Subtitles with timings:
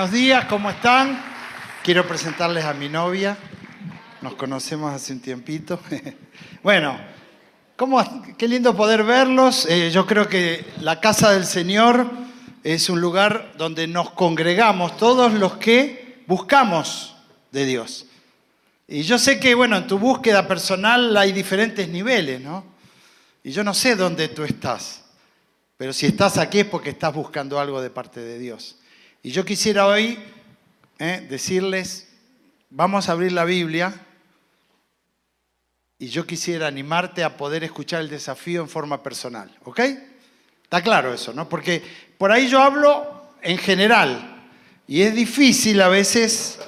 [0.00, 1.22] buenos días, ¿cómo están?
[1.84, 3.36] Quiero presentarles a mi novia.
[4.22, 5.78] Nos conocemos hace un tiempito.
[6.62, 6.98] bueno,
[7.76, 8.02] ¿cómo,
[8.38, 9.66] qué lindo poder verlos.
[9.66, 12.10] Eh, yo creo que la casa del Señor
[12.64, 17.14] es un lugar donde nos congregamos todos los que buscamos
[17.52, 18.06] de Dios.
[18.88, 22.64] Y yo sé que, bueno, en tu búsqueda personal hay diferentes niveles, ¿no?
[23.44, 25.04] Y yo no sé dónde tú estás,
[25.76, 28.79] pero si estás aquí es porque estás buscando algo de parte de Dios.
[29.22, 30.18] Y yo quisiera hoy
[30.98, 32.08] eh, decirles,
[32.70, 33.92] vamos a abrir la Biblia
[35.98, 39.80] y yo quisiera animarte a poder escuchar el desafío en forma personal, ¿ok?
[40.62, 41.46] Está claro eso, ¿no?
[41.50, 41.82] Porque
[42.16, 44.48] por ahí yo hablo en general
[44.88, 46.58] y es difícil a veces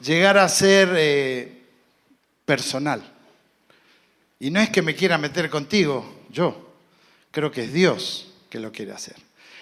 [0.00, 1.62] llegar a ser eh,
[2.44, 3.02] personal.
[4.38, 6.76] Y no es que me quiera meter contigo, yo
[7.32, 9.16] creo que es Dios que lo quiere hacer.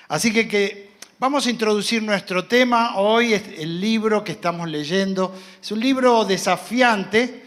[0.09, 0.86] Así que, que
[1.19, 2.97] vamos a introducir nuestro tema.
[2.97, 5.35] Hoy es el libro que estamos leyendo.
[5.63, 7.45] Es un libro desafiante.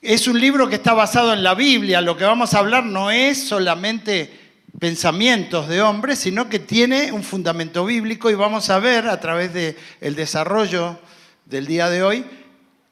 [0.00, 2.00] Es un libro que está basado en la Biblia.
[2.00, 4.40] Lo que vamos a hablar no es solamente
[4.78, 9.54] pensamientos de hombres, sino que tiene un fundamento bíblico y vamos a ver a través
[9.54, 10.98] del el desarrollo
[11.46, 12.24] del día de hoy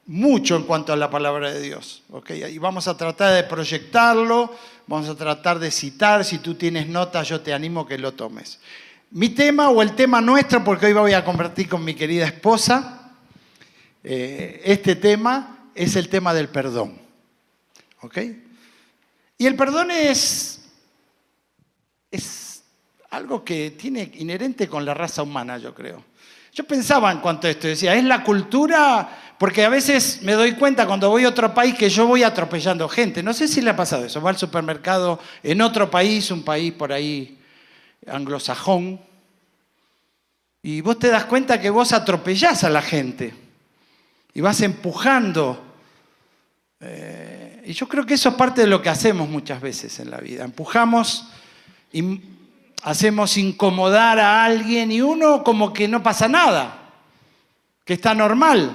[0.05, 2.03] mucho en cuanto a la palabra de Dios.
[2.51, 4.53] Y vamos a tratar de proyectarlo,
[4.87, 8.59] vamos a tratar de citar, si tú tienes notas yo te animo que lo tomes.
[9.15, 13.11] Mi tema o el tema nuestro, porque hoy voy a compartir con mi querida esposa,
[14.03, 16.97] eh, este tema es el tema del perdón.
[18.01, 18.17] ¿Ok?
[19.37, 20.63] Y el perdón es,
[22.09, 22.63] es
[23.11, 26.03] algo que tiene inherente con la raza humana, yo creo.
[26.51, 30.53] Yo pensaba en cuanto a esto, decía, es la cultura porque a veces me doy
[30.53, 33.21] cuenta cuando voy a otro país que yo voy atropellando gente.
[33.21, 34.19] No sé si le ha pasado eso.
[34.23, 37.37] Va al supermercado en otro país, un país por ahí
[38.07, 38.99] anglosajón,
[40.65, 43.33] y vos te das cuenta que vos atropellás a la gente
[44.33, 45.61] y vas empujando.
[46.79, 50.09] Eh, y yo creo que eso es parte de lo que hacemos muchas veces en
[50.09, 50.45] la vida.
[50.45, 51.27] Empujamos
[51.91, 52.21] y
[52.83, 56.93] hacemos incomodar a alguien y uno como que no pasa nada,
[57.83, 58.73] que está normal.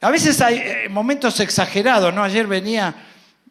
[0.00, 2.22] A veces hay eh, momentos exagerados, ¿no?
[2.22, 2.94] Ayer venía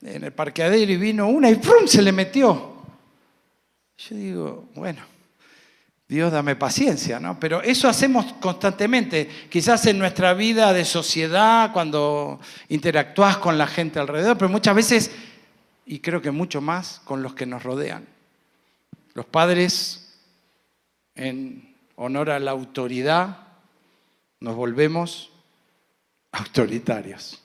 [0.02, 1.88] en el parqueadero y vino una y ¡prum!
[1.88, 2.75] se le metió.
[3.97, 5.01] Yo digo, bueno,
[6.07, 7.39] Dios dame paciencia, ¿no?
[7.39, 12.39] Pero eso hacemos constantemente, quizás en nuestra vida de sociedad, cuando
[12.69, 15.11] interactúas con la gente alrededor, pero muchas veces,
[15.85, 18.05] y creo que mucho más, con los que nos rodean.
[19.13, 20.19] Los padres,
[21.16, 23.38] en honor a la autoridad,
[24.41, 25.31] nos volvemos
[26.34, 27.41] autoritarios.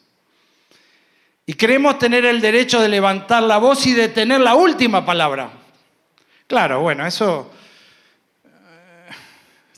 [1.46, 5.59] Y queremos tener el derecho de levantar la voz y de tener la última palabra.
[6.50, 7.48] Claro, bueno, eso
[8.44, 8.48] eh,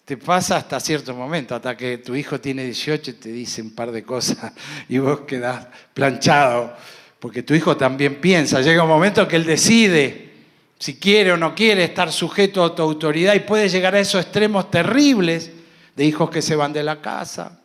[0.06, 3.75] te pasa hasta cierto momento, hasta que tu hijo tiene 18 y te dice un
[3.75, 4.55] par de cosas
[4.88, 6.75] y vos quedás planchado,
[7.19, 10.32] porque tu hijo también piensa, llega un momento que él decide
[10.78, 14.22] si quiere o no quiere estar sujeto a tu autoridad y puede llegar a esos
[14.22, 15.50] extremos terribles
[15.94, 17.61] de hijos que se van de la casa,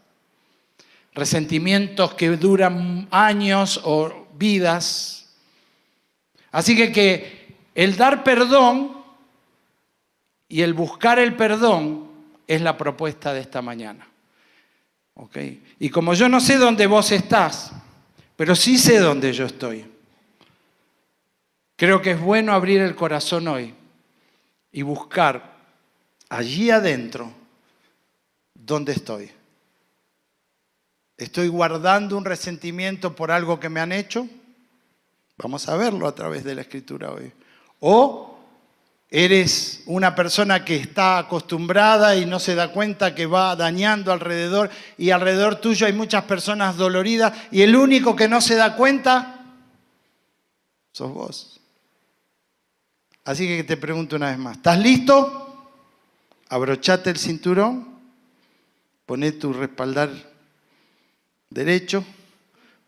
[1.13, 5.29] resentimientos que duran años o vidas.
[6.51, 8.97] Así que, que el dar perdón
[10.47, 12.08] y el buscar el perdón
[12.47, 14.08] es la propuesta de esta mañana.
[15.80, 17.72] Y como yo no sé dónde vos estás,
[18.35, 19.85] pero sí sé dónde yo estoy,
[21.75, 23.74] creo que es bueno abrir el corazón hoy
[24.72, 25.58] y buscar
[26.30, 27.31] allí adentro
[28.53, 29.31] dónde estoy.
[31.18, 34.28] ¿Estoy guardando un resentimiento por algo que me han hecho?
[35.38, 37.31] Vamos a verlo a través de la escritura hoy.
[37.79, 38.37] O
[39.09, 44.69] eres una persona que está acostumbrada y no se da cuenta que va dañando alrededor
[44.97, 49.38] y alrededor tuyo hay muchas personas doloridas y el único que no se da cuenta
[50.91, 51.59] sos vos.
[53.23, 55.73] Así que te pregunto una vez más, ¿estás listo?
[56.49, 57.87] Abrochate el cinturón,
[59.05, 60.09] poné tu respaldar
[61.49, 62.03] derecho,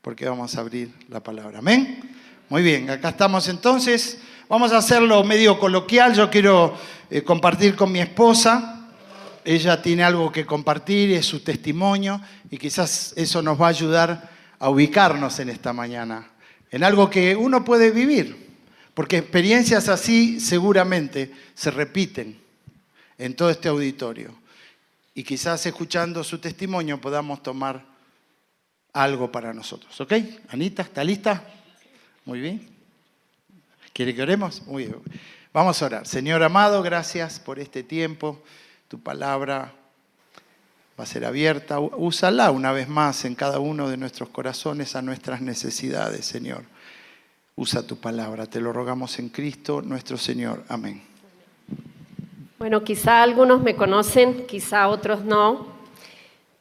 [0.02, 1.60] porque vamos a abrir la palabra.
[1.60, 2.16] Amén.
[2.50, 4.20] Muy bien, acá estamos entonces.
[4.50, 6.16] Vamos a hacerlo medio coloquial.
[6.16, 6.76] Yo quiero
[7.12, 8.90] eh, compartir con mi esposa.
[9.46, 12.20] Ella tiene algo que compartir, es su testimonio,
[12.50, 16.32] y quizás eso nos va a ayudar a ubicarnos en esta mañana,
[16.72, 18.50] en algo que uno puede vivir,
[18.96, 22.36] porque experiencias así seguramente se repiten
[23.20, 24.34] en todo este auditorio.
[25.14, 27.86] Y quizás escuchando su testimonio podamos tomar
[28.94, 30.02] algo para nosotros.
[30.02, 30.14] ¿Ok?
[30.50, 31.44] Anita, ¿está lista?
[32.26, 32.79] Muy bien.
[33.94, 34.66] ¿Quiere que oremos?
[34.66, 35.02] Muy bien.
[35.52, 36.08] Vamos a orar.
[36.08, 38.42] Señor amado, gracias por este tiempo.
[38.88, 39.74] Tu palabra
[41.00, 41.80] va a ser abierta.
[41.80, 46.64] Úsala una vez más en cada uno de nuestros corazones a nuestras necesidades, Señor.
[47.56, 50.64] Usa tu palabra, te lo rogamos en Cristo nuestro Señor.
[50.70, 51.02] Amén.
[52.58, 55.68] Bueno, quizá algunos me conocen, quizá otros no,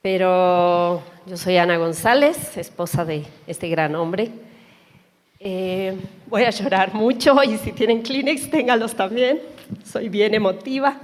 [0.00, 4.47] pero yo soy Ana González, esposa de este gran hombre.
[5.40, 5.96] Eh,
[6.26, 9.40] voy a llorar mucho y si tienen Kleenex, ténganlos también.
[9.84, 10.98] Soy bien emotiva.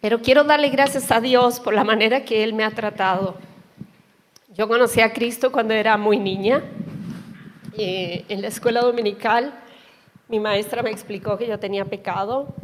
[0.00, 3.36] Pero quiero darle gracias a Dios por la manera que Él me ha tratado.
[4.54, 6.62] Yo conocí a Cristo cuando era muy niña
[7.76, 9.52] eh, en la escuela dominical,
[10.28, 12.54] mi maestra me explicó que yo tenía pecado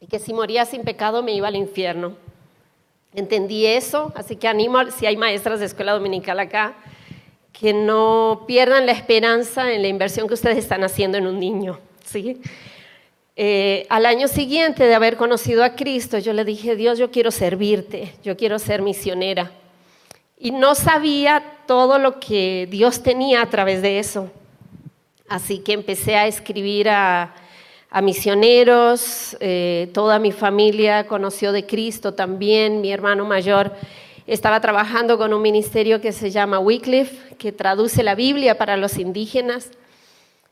[0.00, 2.14] y que si moría sin pecado me iba al infierno.
[3.14, 6.74] Entendí eso, así que animo, si hay maestras de escuela dominical acá,
[7.52, 11.78] que no pierdan la esperanza en la inversión que ustedes están haciendo en un niño.
[12.04, 12.40] ¿sí?
[13.36, 17.30] Eh, al año siguiente de haber conocido a Cristo, yo le dije, Dios, yo quiero
[17.30, 19.52] servirte, yo quiero ser misionera
[20.42, 24.28] y no sabía todo lo que Dios tenía a través de eso.
[25.28, 27.32] Así que empecé a escribir a,
[28.02, 33.72] misioneros, eh, toda mi familia conoció de Cristo también, mi hermano mayor
[34.26, 38.98] estaba trabajando con un ministerio que se llama Wycliffe, que traduce la Biblia para los
[38.98, 39.70] indígenas.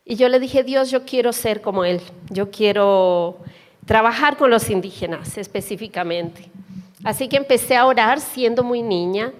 [0.04, 2.00] Y yo le dije, Dios, yo quiero ser como Él,
[2.30, 3.38] yo quiero
[3.86, 6.48] trabajar con los indígenas específicamente.
[7.04, 9.32] Así que empecé a orar siendo muy niña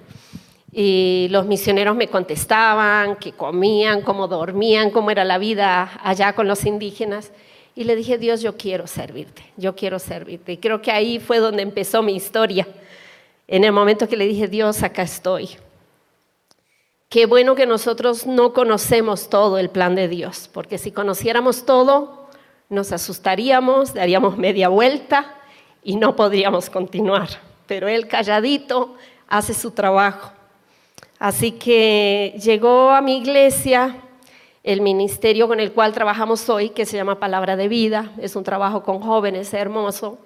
[0.73, 6.47] y los misioneros me contestaban qué comían, cómo dormían, cómo era la vida allá con
[6.47, 7.33] los indígenas.
[7.75, 10.53] Y le dije, Dios, yo quiero servirte, yo quiero servirte.
[10.53, 12.67] Y creo que ahí fue donde empezó mi historia.
[13.53, 15.49] En el momento que le dije, Dios, acá estoy.
[17.09, 22.29] Qué bueno que nosotros no conocemos todo el plan de Dios, porque si conociéramos todo,
[22.69, 25.35] nos asustaríamos, daríamos media vuelta
[25.83, 27.29] y no podríamos continuar.
[27.67, 28.95] Pero Él calladito
[29.27, 30.31] hace su trabajo.
[31.19, 33.97] Así que llegó a mi iglesia
[34.63, 38.13] el ministerio con el cual trabajamos hoy, que se llama Palabra de Vida.
[38.21, 40.21] Es un trabajo con jóvenes hermoso.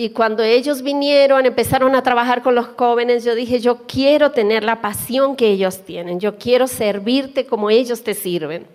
[0.00, 4.64] Y cuando ellos vinieron, empezaron a trabajar con los jóvenes, yo dije, yo quiero tener
[4.64, 8.66] la pasión que ellos tienen, yo quiero servirte como ellos te sirven.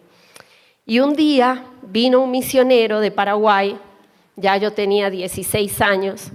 [0.86, 3.76] Y un día vino un misionero de Paraguay,
[4.36, 6.28] ya yo tenía 16 años,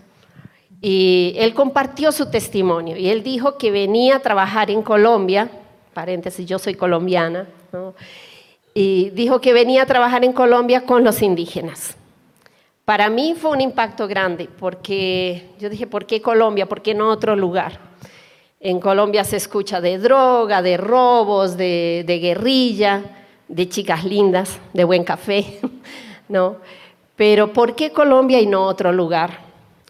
[0.83, 5.49] y él compartió su testimonio y él dijo que venía a trabajar en Colombia,
[5.95, 7.47] paréntesis, yo soy colombiana,
[8.75, 11.97] y dijo que venía a trabajar en Colombia con los indígenas.
[12.91, 16.67] Para mí fue un impacto grande porque yo dije, ¿por qué Colombia?
[16.67, 17.79] ¿Por qué no otro lugar?
[18.59, 23.01] En Colombia se escucha de droga, de robos, de, de guerrilla,
[23.47, 25.61] de chicas lindas, de buen café,
[26.29, 26.57] ¿no?
[27.15, 29.39] Pero ¿por qué Colombia y no otro lugar?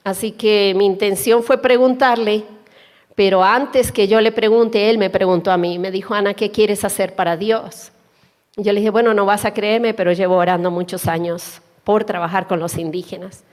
[0.04, 2.44] Así que mi intención fue preguntarle,
[3.14, 6.50] pero antes que yo le pregunte, él me preguntó a mí, me dijo, Ana, ¿qué
[6.50, 7.92] quieres hacer para Dios?
[8.58, 12.46] Yo le dije, bueno, no vas a creerme, pero llevo orando muchos años por trabajar
[12.46, 13.44] con los indígenas.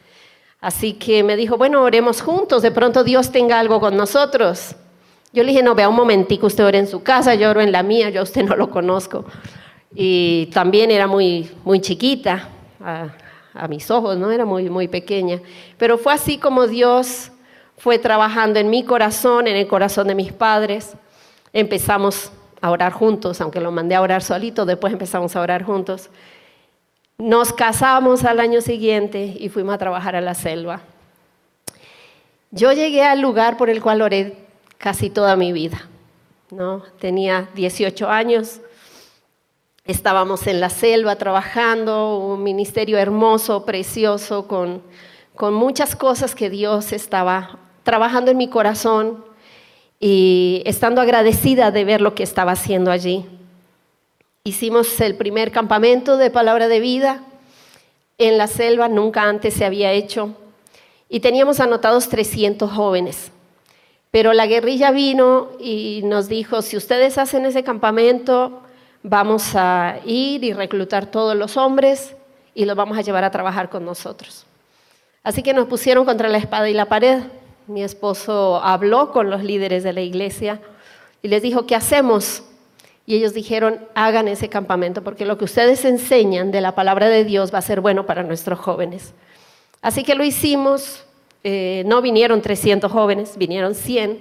[0.60, 4.76] Así que me dijo, bueno, oremos juntos, de pronto Dios tenga algo con nosotros.
[5.34, 7.72] Yo le dije, no, vea un momentico, usted ora en su casa, yo oro en
[7.72, 9.26] la mía, yo a usted no lo conozco.
[9.94, 12.50] Y también era muy, muy chiquita,
[12.82, 13.10] ah,
[13.54, 14.32] a mis ojos, ¿no?
[14.32, 15.42] Era muy, muy pequeña.
[15.78, 17.32] Pero fue así como Dios
[17.78, 20.96] fue trabajando en mi corazón, en el corazón de mis padres.
[21.54, 26.10] Empezamos a orar juntos, aunque lo mandé a orar solito, después empezamos a orar juntos.
[27.18, 30.82] Nos casamos al año siguiente y fuimos a trabajar a la selva.
[32.52, 34.38] Yo llegué al lugar por el cual oré
[34.78, 35.88] casi toda mi vida.
[36.52, 36.84] ¿no?
[37.00, 38.62] Tenía 18 años,
[39.88, 44.82] Estábamos en la selva trabajando, un ministerio hermoso, precioso, con,
[45.34, 49.24] con muchas cosas que Dios estaba trabajando en mi corazón
[49.98, 53.26] y estando agradecida de ver lo que estaba haciendo allí.
[54.48, 57.20] Hicimos el primer campamento de palabra de vida
[58.18, 60.36] en la selva, nunca antes se había hecho,
[61.10, 63.30] y teníamos anotados 300 jóvenes.
[64.10, 68.62] Pero la guerrilla vino y nos dijo, si ustedes hacen ese campamento,
[69.04, 72.16] vamos a ir y reclutar todos los hombres
[72.56, 74.46] y los vamos a llevar a trabajar con nosotros.
[75.24, 77.22] Así que nos pusieron contra la espada y la pared.
[77.68, 80.62] Mi esposo habló con los líderes de la iglesia
[81.22, 82.44] y les dijo, ¿qué hacemos?
[83.08, 87.24] Y ellos dijeron, hagan ese campamento porque lo que ustedes enseñan de la palabra de
[87.24, 89.14] Dios va a ser bueno para nuestros jóvenes.
[89.82, 91.06] Así que lo hicimos.
[91.44, 94.20] Eh, no vinieron 300 jóvenes, vinieron 100,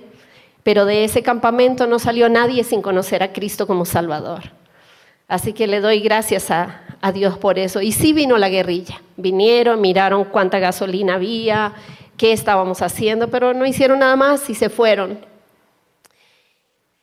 [0.62, 4.52] pero de ese campamento no salió nadie sin conocer a Cristo como Salvador.
[5.26, 7.82] Así que le doy gracias a, Dios por eso.
[7.82, 9.00] Y sí vino la guerrilla.
[9.16, 11.72] Vinieron, miraron cuánta gasolina había,
[12.16, 15.18] qué estábamos haciendo, pero no hicieron nada más y se fueron.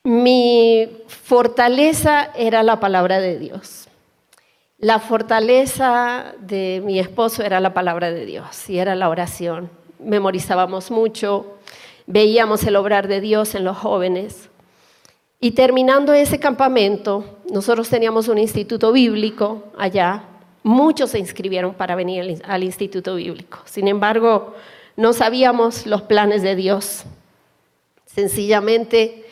[0.06, 3.88] Mi fortaleza era la palabra de Dios.
[4.78, 9.70] La fortaleza de mi esposo era la palabra de Dios y era la oración.
[10.00, 11.54] Memorizábamos mucho,
[12.06, 14.50] veíamos el obrar de Dios en los jóvenes.
[15.40, 20.24] Y terminando ese campamento, nosotros teníamos un instituto bíblico allá.
[20.64, 23.60] Muchos se inscribieron para venir al instituto bíblico.
[23.64, 24.54] Sin embargo,
[24.98, 27.06] no sabíamos los planes de Dios.
[28.06, 29.23] Sencillamente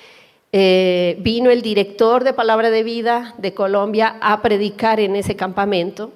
[0.54, 6.12] eh, vino el director de Palabra de Vida de Colombia a predicar en ese campamento.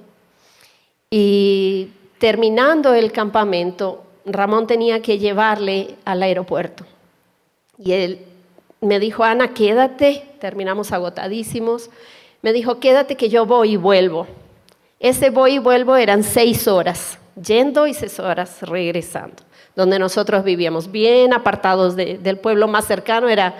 [1.10, 6.86] Y terminando el campamento, Ramón tenía que llevarle al aeropuerto.
[7.78, 8.20] Y él
[8.82, 11.90] me dijo, Ana, quédate, terminamos agotadísimos.
[12.42, 14.28] Me dijo, quédate que yo voy y vuelvo.
[15.00, 19.44] Ese voy y vuelvo eran seis horas, yendo y seis horas regresando,
[19.76, 23.56] donde nosotros vivíamos, bien apartados del pueblo más cercano, era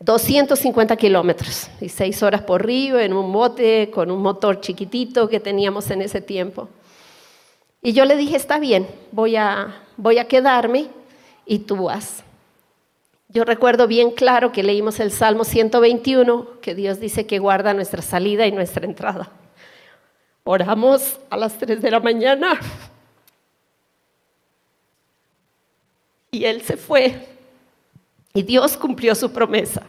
[0.00, 5.40] 250 kilómetros y seis horas por río en un bote con un motor chiquitito que
[5.40, 6.68] teníamos en ese tiempo.
[7.82, 10.88] Y yo le dije, está bien, voy a, voy a quedarme
[11.46, 12.22] y tú vas.
[13.28, 18.00] Yo recuerdo bien claro que leímos el Salmo 121, que Dios dice que guarda nuestra
[18.00, 19.30] salida y nuestra entrada.
[20.44, 22.58] Oramos a las 3 de la mañana
[26.30, 27.37] y Él se fue
[28.34, 29.82] y Dios cumplió su promesa,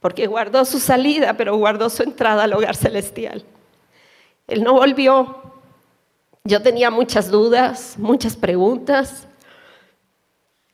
[0.00, 3.44] porque guardó su salida, pero guardó su entrada al hogar celestial.
[4.46, 5.42] Él no volvió.
[6.44, 9.26] Yo tenía muchas dudas, muchas preguntas.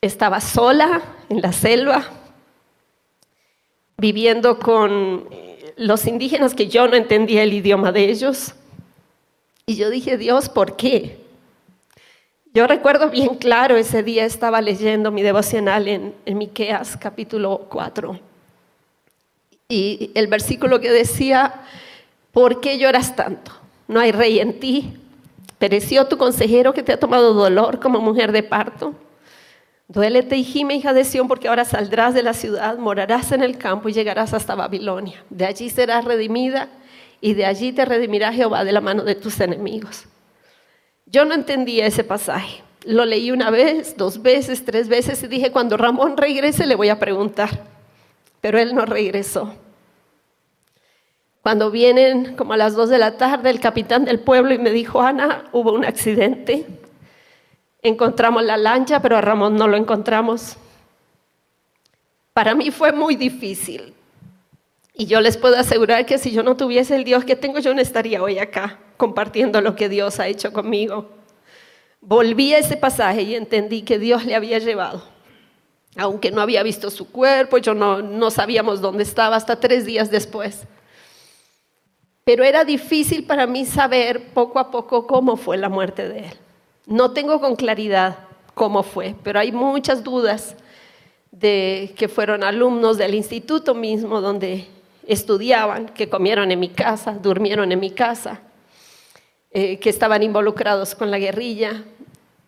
[0.02, 2.04] Estaba sola en la selva,
[3.96, 5.28] viviendo con
[5.76, 8.54] los indígenas que yo no entendía el idioma de ellos.
[9.64, 11.21] Y yo dije, Dios, ¿por qué?
[12.54, 18.20] Yo recuerdo bien claro, ese día estaba leyendo mi devocional en, en Miqueas capítulo 4.
[19.70, 21.54] Y el versículo que decía,
[22.30, 23.52] ¿por qué lloras tanto?
[23.88, 24.98] No hay rey en ti.
[25.58, 28.94] ¿Pereció tu consejero que te ha tomado dolor como mujer de parto?
[29.88, 33.56] Duélete y gime, hija de Sión, porque ahora saldrás de la ciudad, morarás en el
[33.56, 35.24] campo y llegarás hasta Babilonia.
[35.30, 36.68] De allí serás redimida
[37.22, 40.04] y de allí te redimirá Jehová de la mano de tus enemigos.
[41.12, 42.62] Yo no entendía ese pasaje.
[42.84, 46.88] Lo leí una vez, dos veces, tres veces y dije, cuando Ramón regrese le voy
[46.88, 47.64] a preguntar.
[48.40, 49.54] Pero él no regresó.
[51.42, 54.70] Cuando vienen como a las dos de la tarde el capitán del pueblo y me
[54.70, 56.66] dijo, Ana, hubo un accidente.
[57.82, 60.56] Encontramos la lancha, pero a Ramón no lo encontramos.
[62.32, 63.92] Para mí fue muy difícil.
[65.02, 67.74] Y yo les puedo asegurar que si yo no tuviese el Dios que tengo, yo
[67.74, 71.08] no estaría hoy acá compartiendo lo que Dios ha hecho conmigo.
[72.00, 75.02] Volví a ese pasaje y entendí que Dios le había llevado.
[75.96, 80.08] Aunque no había visto su cuerpo, yo no, no sabíamos dónde estaba hasta tres días
[80.08, 80.68] después.
[82.22, 86.34] Pero era difícil para mí saber poco a poco cómo fue la muerte de él.
[86.86, 88.18] No tengo con claridad
[88.54, 90.54] cómo fue, pero hay muchas dudas
[91.32, 94.68] de que fueron alumnos del instituto mismo donde
[95.06, 98.40] estudiaban, que comieron en mi casa, durmieron en mi casa.
[99.54, 101.84] Eh, que estaban involucrados con la guerrilla.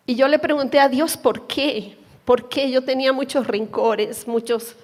[0.07, 1.95] Y yo le pregunté a Dios por qué,
[2.25, 4.75] por qué yo tenía muchos rencores, muchos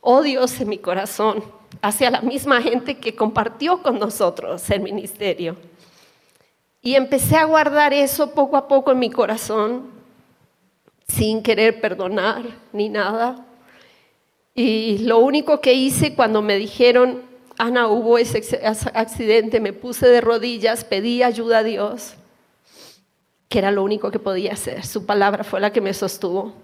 [0.00, 1.44] odios en mi corazón
[1.82, 5.56] hacia la misma gente que compartió con nosotros el ministerio.
[6.80, 9.90] Y empecé a guardar eso poco a poco en mi corazón,
[11.06, 12.42] sin querer perdonar
[12.72, 13.45] ni nada.
[14.58, 17.20] Y lo único que hice cuando me dijeron,
[17.58, 22.14] Ana, hubo ese accidente, me puse de rodillas, pedí ayuda a Dios,
[23.50, 24.86] que era lo único que podía hacer.
[24.86, 26.54] Su palabra fue la que me sostuvo.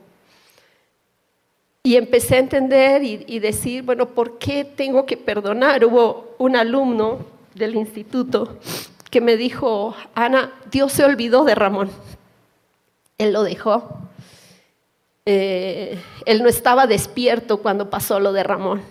[1.83, 5.85] Y empecé a entender y, decir, bueno, ¿por qué tengo que perdonar?
[5.85, 7.19] Hubo un alumno
[7.55, 8.59] del instituto
[9.11, 11.91] que me dijo, Ana, Dios se olvidó de Ramón.
[13.19, 13.99] Él lo dejó.
[15.25, 18.83] Eh, él no estaba despierto cuando pasó lo de Ramón.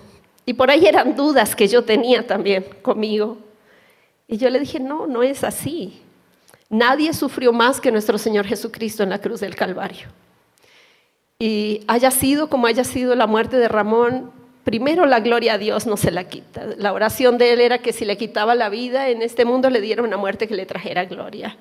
[0.45, 3.37] Y por ahí eran dudas que yo tenía también conmigo.
[4.27, 6.01] Y yo le dije, no, no es así.
[6.69, 10.07] Nadie sufrió más que nuestro Señor Jesucristo en la cruz del Calvario.
[11.37, 14.31] Y haya sido como haya sido la muerte de Ramón,
[14.63, 16.65] primero la gloria a Dios no se la quita.
[16.77, 19.81] La oración de él era que si le quitaba la vida en este mundo le
[19.81, 21.57] diera una muerte que le trajera gloria.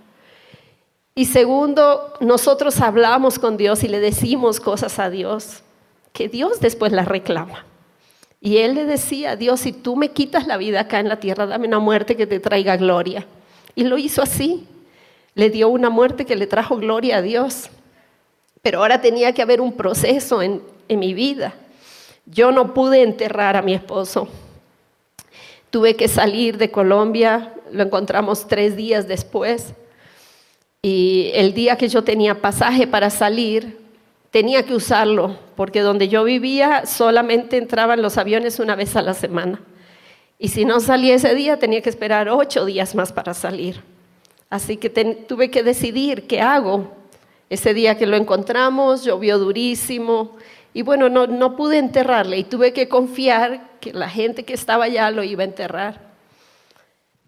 [1.20, 5.62] Y segundo, nosotros hablamos con Dios y le decimos cosas a Dios
[6.14, 7.66] que Dios después las reclama.
[8.40, 11.44] Y él le decía, Dios, si tú me quitas la vida acá en la tierra,
[11.44, 13.26] dame una muerte que te traiga gloria.
[13.74, 14.66] Y lo hizo así.
[15.34, 17.68] Le dio una muerte que le trajo gloria a Dios.
[18.62, 21.52] Pero ahora tenía que haber un proceso en, en mi vida.
[22.24, 24.26] Yo no pude enterrar a mi esposo.
[25.68, 29.74] Tuve que salir de Colombia, lo encontramos tres días después.
[30.82, 33.78] Y el día que yo tenía pasaje para salir,
[34.30, 39.12] tenía que usarlo, porque donde yo vivía solamente entraban los aviones una vez a la
[39.12, 39.60] semana.
[40.38, 43.82] Y si no salía ese día, tenía que esperar ocho días más para salir.
[44.48, 46.92] Así que tuve que decidir qué hago.
[47.50, 50.36] Ese día que lo encontramos, llovió durísimo.
[50.72, 54.84] Y bueno, no, no pude enterrarle y tuve que confiar que la gente que estaba
[54.84, 56.10] allá lo iba a enterrar.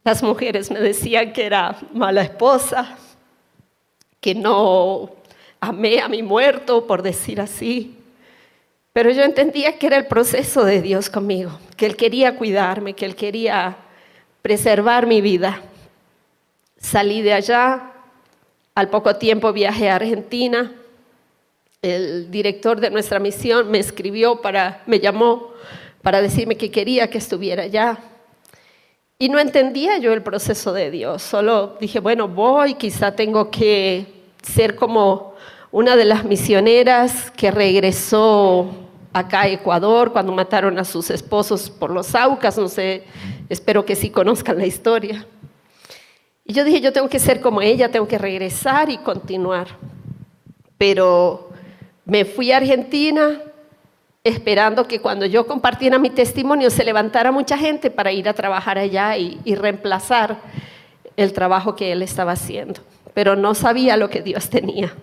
[0.05, 2.97] Las mujeres me decían que era mala esposa,
[4.23, 5.11] que no
[5.61, 7.99] amé a mi muerto, por decir así.
[8.93, 13.05] Pero yo entendía que era el proceso de Dios conmigo, que Él quería cuidarme, que
[13.05, 13.77] Él quería
[14.41, 15.61] preservar mi vida.
[16.79, 17.93] Salí de allá,
[18.77, 20.73] al poco tiempo viajé a Argentina.
[21.83, 25.53] El director de nuestra misión me escribió para, me llamó
[26.01, 27.99] para decirme que quería que estuviera allá.
[29.23, 34.05] Y no entendía yo el proceso de Dios, solo dije, bueno, voy, quizá tengo que
[34.43, 35.35] ser como
[35.71, 38.69] una de las misioneras que regresó
[39.13, 43.05] acá a Ecuador cuando mataron a sus esposos por los Aucas, no sé,
[43.49, 45.25] espero que sí conozcan la historia.
[46.45, 49.69] Y yo dije, yo tengo que ser como ella, tengo que regresar y continuar.
[50.79, 51.51] Pero
[52.05, 53.41] me fui a Argentina
[54.25, 58.79] esperando que cuando yo compartiera mi testimonio se levantara mucha gente para ir a trabajar
[58.79, 60.39] allá y, reemplazar
[61.17, 62.81] el trabajo que él estaba haciendo.
[63.15, 64.95] Pero no sabía lo que Dios tenía.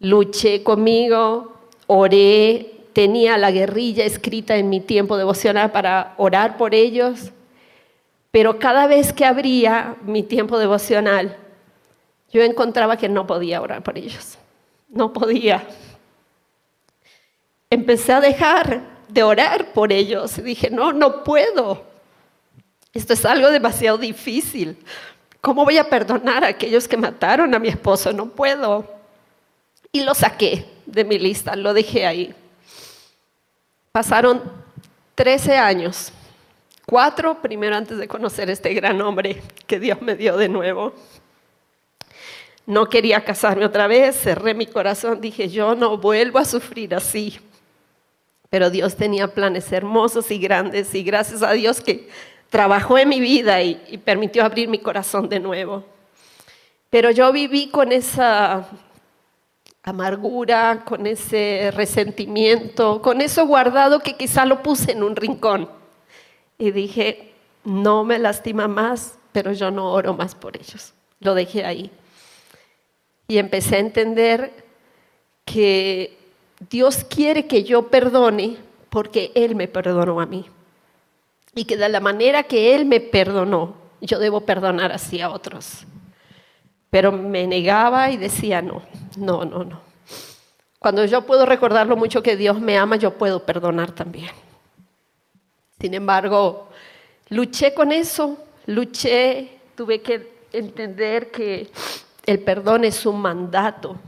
[0.00, 1.54] Luché conmigo,
[1.86, 7.32] oré, tenía la guerrilla escrita en mi tiempo devocional para orar por ellos
[8.34, 11.36] pero cada vez que abría mi tiempo devocional,
[12.32, 14.38] yo encontraba que no podía orar por ellos.
[14.88, 15.64] No podía.
[17.74, 20.42] Empecé a dejar de orar por ellos.
[20.42, 21.84] Dije, no, no puedo.
[22.92, 24.76] Esto es algo demasiado difícil.
[25.40, 28.12] ¿Cómo voy a perdonar a aquellos que mataron a mi esposo?
[28.12, 28.88] No puedo.
[29.92, 32.34] Y lo saqué de mi lista, lo dejé ahí.
[33.92, 34.42] Pasaron
[35.14, 36.12] 13 años
[36.86, 40.92] Cuatro, primero antes de conocer este gran hombre que Dios me dio de nuevo.
[42.66, 47.38] No quería casarme otra vez, cerré mi corazón, dije, yo no vuelvo a sufrir así.
[48.50, 52.08] Pero Dios tenía planes hermosos y grandes y gracias a Dios que
[52.50, 55.84] trabajó en mi vida y, permitió abrir mi corazón de nuevo.
[56.88, 58.68] Pero yo viví con esa
[59.82, 65.68] amargura, con ese resentimiento, con eso guardado que quizá lo puse en un rincón
[66.56, 67.32] y dije,
[67.64, 70.94] no me lastima más, pero yo no oro más por ellos.
[71.18, 71.90] Lo dejé ahí.
[73.26, 74.52] Y empecé a entender
[75.44, 76.16] que
[76.70, 78.56] Dios quiere que yo perdone
[78.90, 80.46] porque Él me perdonó a mí.
[81.54, 85.84] Y que de la manera que Él me perdonó, yo debo perdonar así a otros.
[86.90, 88.82] Pero me negaba y decía, no,
[89.16, 89.80] no, no, no.
[90.78, 94.30] Cuando yo puedo recordar lo mucho que Dios me ama, yo puedo perdonar también.
[95.80, 96.68] Sin embargo,
[97.30, 101.70] luché con eso, luché, tuve que entender que
[102.26, 103.98] el perdón es un mandato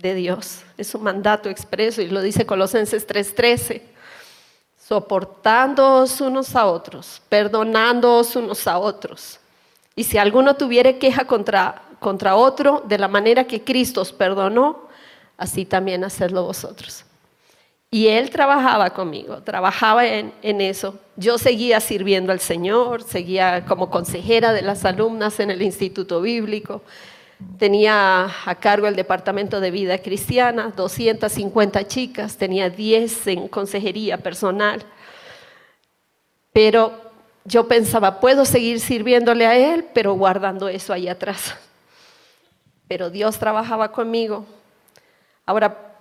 [0.00, 3.82] de Dios, es un mandato expreso y lo dice Colosenses 3:13,
[4.78, 9.40] soportándoos unos a otros, perdonándoos unos a otros.
[9.94, 14.88] Y si alguno tuviere queja contra, contra otro, de la manera que Cristo os perdonó,
[15.36, 17.04] así también hacedlo vosotros.
[17.90, 20.98] Y él trabajaba conmigo, trabajaba en, eso.
[21.16, 26.82] Yo seguía sirviendo al Señor, seguía como consejera de las alumnas en el Instituto Bíblico.
[27.56, 34.84] Tenía a cargo el Departamento de Vida Cristiana, 250 chicas, tenía 10 en consejería personal.
[36.52, 36.92] Pero
[37.44, 41.54] yo pensaba, puedo seguir sirviéndole a Él, pero guardando eso ahí atrás.
[42.88, 44.44] Pero Dios trabajaba conmigo.
[45.46, 45.94] Ahora,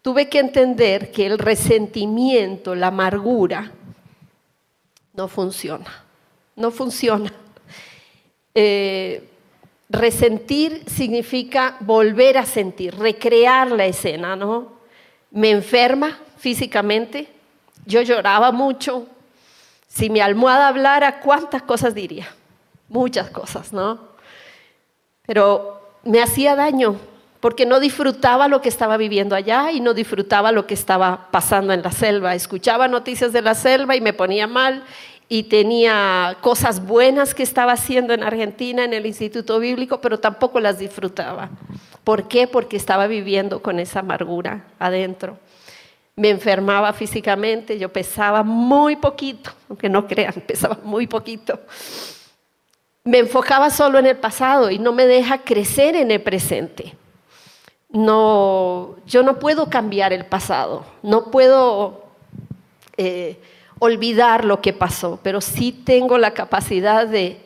[0.00, 3.70] tuve que entender que el resentimiento, la amargura,
[5.12, 6.04] no funciona.
[6.56, 7.32] No funciona.
[8.54, 9.28] Eh,
[9.88, 14.72] resentir significa volver a sentir, recrear la escena, ¿no?
[15.30, 17.28] Me enferma físicamente,
[17.86, 19.06] yo lloraba mucho.
[19.88, 22.28] Si mi almohada hablara, ¿cuántas cosas diría?
[22.88, 24.00] Muchas cosas, ¿no?
[25.26, 26.96] Pero me hacía daño,
[27.40, 31.72] porque no disfrutaba lo que estaba viviendo allá y no disfrutaba lo que estaba pasando
[31.72, 32.34] en la selva.
[32.34, 34.82] Escuchaba noticias de la selva y me ponía mal
[35.28, 40.60] y tenía cosas buenas que estaba haciendo en Argentina, en el Instituto Bíblico, pero tampoco
[40.60, 41.50] las disfrutaba.
[42.04, 42.46] ¿Por qué?
[42.46, 45.38] Porque estaba viviendo con esa amargura adentro.
[46.16, 51.58] Me enfermaba físicamente, yo pesaba muy poquito, aunque no crean, pesaba muy poquito.
[53.02, 56.94] Me enfocaba solo en el pasado y no me deja crecer en el presente.
[57.88, 62.04] No, yo no puedo cambiar el pasado, no puedo
[62.96, 63.38] eh,
[63.84, 67.38] olvidar lo que pasó, pero sí tengo la capacidad de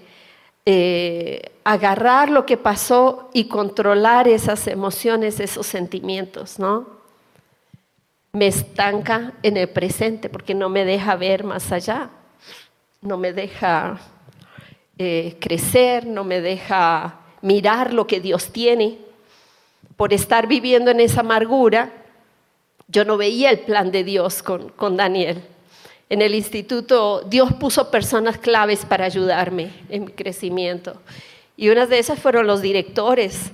[0.64, 6.86] eh, agarrar lo que pasó y controlar esas emociones, esos sentimientos, ¿no?
[8.32, 12.10] Me estanca en el presente porque no me deja ver más allá,
[13.00, 13.98] no me deja
[14.98, 18.98] eh, crecer, no me deja mirar lo que Dios tiene.
[19.96, 21.92] Por estar viviendo en esa amargura,
[22.86, 25.42] yo no veía el plan de Dios con, con Daniel
[26.10, 31.00] en el instituto, Dios puso personas claves para ayudarme en mi crecimiento.
[31.56, 33.50] Y una de esas fueron los directores.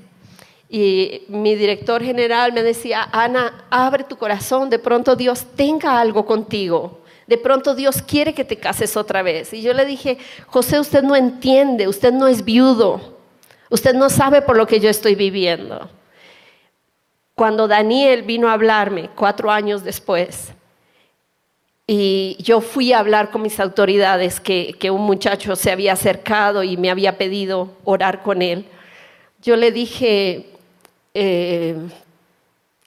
[0.68, 6.24] Y mi director general me decía, Ana, abre tu corazón, de pronto Dios tenga algo
[6.24, 7.00] contigo.
[7.26, 9.52] De pronto Dios quiere que te cases otra vez.
[9.52, 13.18] Y yo le dije, José, usted no entiende, usted no es viudo,
[13.70, 15.88] usted no sabe por lo que yo estoy viviendo.
[17.34, 20.53] Cuando Daniel vino a hablarme cuatro años después,
[21.86, 26.76] y yo fui a hablar con mis autoridades que, un muchacho se había acercado y
[26.76, 28.64] me había pedido orar con él.
[29.42, 30.46] Yo le dije,
[31.12, 31.76] eh,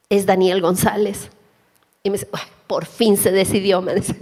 [0.09, 1.29] es Daniel González.
[2.01, 2.27] Y me dice,
[2.65, 3.81] por fin se decidió.
[3.81, 4.15] Me dice,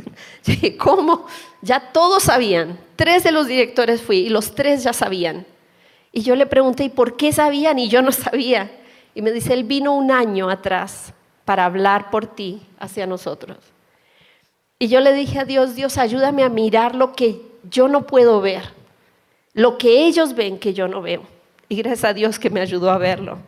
[0.77, 1.25] ¿cómo?
[1.61, 2.77] Ya todos sabían.
[2.97, 5.45] Tres de los directores fui y los tres ya sabían.
[6.11, 7.79] Y yo le pregunté, ¿y por qué sabían?
[7.79, 8.71] Y yo no sabía.
[9.13, 11.13] Y me dice, él vino un año atrás
[11.45, 13.74] para hablar por ti hacia nosotros.
[14.85, 18.39] Y yo le dije a Dios, Dios, ayúdame a mirar lo que yo no puedo
[18.39, 18.61] ver,
[19.55, 21.23] lo que ellos ven que yo no veo.
[21.67, 23.39] Y gracias a Dios que me ayudó a verlo.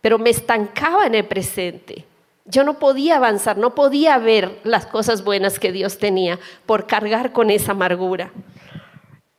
[0.00, 2.04] Pero me estancaba en el presente.
[2.44, 7.30] Yo no podía avanzar, no podía ver las cosas buenas que Dios tenía por cargar
[7.30, 8.32] con esa amargura.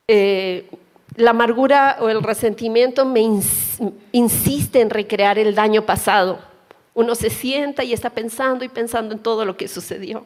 [0.08, 0.70] Eh,
[1.18, 3.30] la amargura o el resentimiento me
[4.14, 6.40] insiste en recrear el daño pasado.
[6.94, 10.26] Uno se sienta y está pensando y pensando en todo lo que sucedió.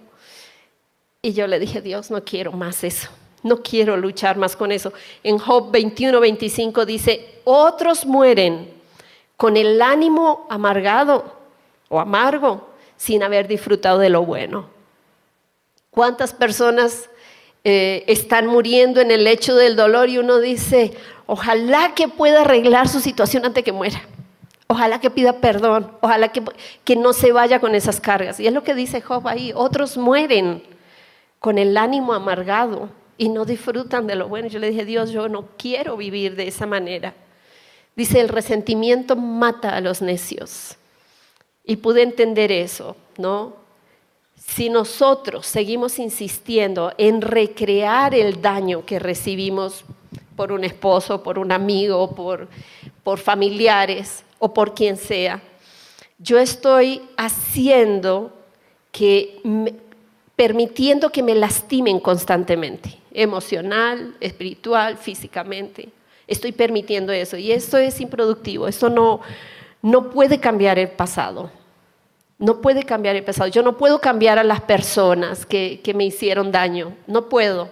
[1.22, 3.10] Y yo le dije, Dios, no quiero más eso.
[3.44, 4.94] No quiero luchar más con eso.
[5.22, 8.70] En Job 21, 25 dice, otros mueren
[9.36, 11.36] con el ánimo amargado
[11.90, 14.70] o amargo sin haber disfrutado de lo bueno.
[15.92, 17.10] ¿Cuántas personas
[17.66, 20.94] eh, están muriendo en el lecho del dolor y uno dice,
[21.26, 24.02] ojalá que pueda arreglar su situación antes que muera?
[24.68, 26.44] Ojalá que pida perdón, ojalá que,
[26.86, 28.40] que no se vaya con esas cargas.
[28.40, 30.64] Y es lo que dice Job ahí, otros mueren
[31.40, 34.48] con el ánimo amargado y no disfrutan de lo bueno.
[34.48, 37.14] Yo le dije, Dios, yo no quiero vivir de esa manera.
[37.96, 40.78] Dice, el resentimiento mata a los necios.
[41.66, 43.54] Y pude entender eso, ¿no?
[44.38, 49.84] Si nosotros seguimos insistiendo en recrear el daño que recibimos
[50.36, 52.48] por un esposo, por un amigo, por,
[53.04, 55.42] por familiares o por quien sea,
[56.18, 58.34] yo estoy haciendo
[58.92, 59.42] que
[60.40, 65.90] permitiendo que me lastimen constantemente, emocional, espiritual, físicamente.
[66.28, 69.20] Estoy permitiendo eso y esto es improductivo, esto no,
[69.82, 71.52] no puede cambiar el pasado.
[72.38, 73.50] No puede cambiar el pasado.
[73.50, 77.68] Yo no puedo cambiar a las personas que, que me hicieron daño, no puedo.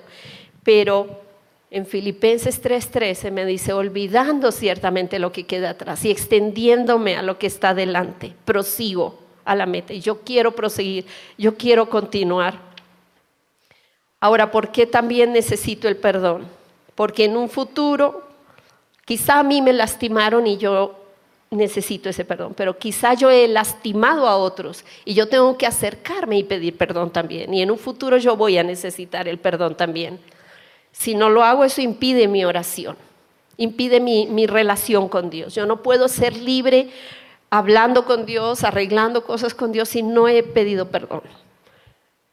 [0.64, 1.22] Pero
[1.72, 7.40] en Filipenses 3:13 me dice, olvidando ciertamente lo que queda atrás y extendiéndome a lo
[7.40, 9.94] que está delante, prosigo a la meta.
[9.94, 11.06] Y yo quiero proseguir,
[11.38, 12.60] yo quiero continuar.
[14.20, 16.46] Ahora, ¿por qué también necesito el perdón?
[16.96, 18.28] Porque en un futuro,
[19.06, 21.00] quizá a mí me lastimaron y yo
[21.50, 26.38] necesito ese perdón, pero quizá yo he lastimado a otros y yo tengo que acercarme
[26.38, 27.54] y pedir perdón también.
[27.54, 30.20] Y en un futuro yo voy a necesitar el perdón también.
[30.92, 32.98] Si no lo hago, eso impide mi oración,
[33.56, 35.56] impide mi, mi relación con Dios.
[35.56, 36.90] Yo no puedo ser libre
[37.50, 41.22] hablando con Dios, arreglando cosas con Dios y no he pedido perdón.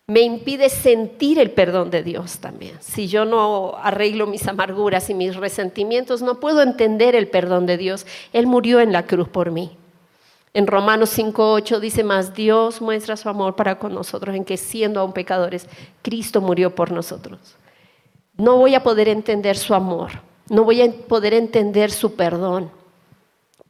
[0.07, 2.77] Me impide sentir el perdón de Dios también.
[2.81, 7.79] Si yo no arreglo mis amarguras y mis resentimientos, no puedo entender el perdón de
[7.79, 8.07] Dios.
[8.35, 9.79] Él murió en la cruz por mí.
[10.53, 15.01] En Romanos 5.8 dice más, Dios muestra su amor para con nosotros en que siendo
[15.01, 15.67] aún pecadores,
[16.03, 17.57] Cristo murió por nosotros.
[18.37, 20.11] No voy a poder entender su amor,
[20.51, 22.71] no voy a poder entender su perdón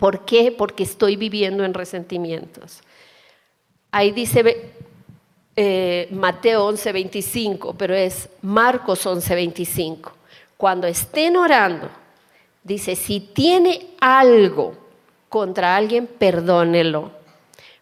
[0.05, 0.53] ¿Por qué?
[0.53, 2.83] Porque estoy viviendo en resentimientos.
[3.90, 4.71] Ahí dice
[5.57, 10.12] eh, Mateo 11:25, pero es Marcos 11:25.
[10.59, 11.88] Cuando estén orando,
[12.62, 14.75] dice, si tiene algo
[15.31, 17.11] contra alguien, perdónelo,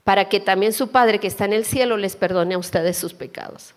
[0.04, 3.14] para que también su Padre que está en el cielo les perdone a ustedes sus
[3.14, 3.74] pecados.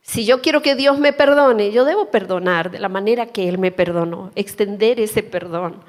[0.00, 3.58] Si yo quiero que Dios me perdone, yo debo perdonar de la manera que Él
[3.58, 5.82] me perdonó, extender ese perdón.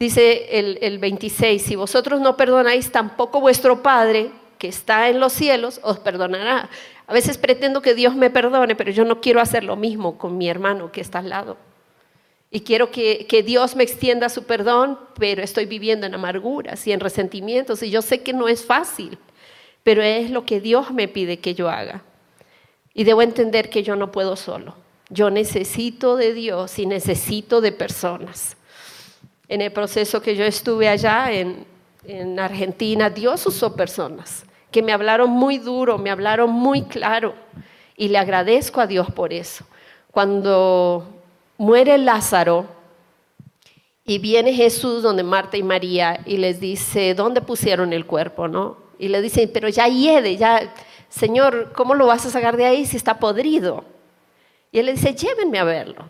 [0.00, 5.34] Dice el, el 26, si vosotros no perdonáis, tampoco vuestro Padre que está en los
[5.34, 6.70] cielos os perdonará.
[7.06, 10.38] A veces pretendo que Dios me perdone, pero yo no quiero hacer lo mismo con
[10.38, 11.58] mi hermano que está al lado.
[12.50, 17.00] Y quiero que, Dios me extienda su perdón, pero estoy viviendo en amarguras y en
[17.00, 17.82] resentimientos.
[17.82, 19.18] Y yo sé que no es fácil,
[19.82, 22.02] pero es lo que Dios me pide que yo haga.
[22.94, 24.76] Y debo entender que yo no puedo solo.
[25.10, 28.56] Yo necesito de Dios y necesito de personas.
[29.50, 31.66] En el proceso que yo estuve allá en,
[32.04, 37.34] en Argentina, Dios usó personas que me hablaron muy duro, me hablaron muy claro.
[37.96, 39.64] Y le agradezco a Dios por eso.
[40.12, 41.04] Cuando
[41.58, 42.66] muere Lázaro
[44.04, 48.46] y viene Jesús donde Marta y María y les dice, ¿dónde pusieron el cuerpo?
[48.46, 48.76] ¿no?
[49.00, 50.72] Y le dicen, pero ya hiede, ya,
[51.08, 53.84] Señor, ¿cómo lo vas a sacar de ahí si está podrido?
[54.70, 56.08] Y él le dice, llévenme a verlo.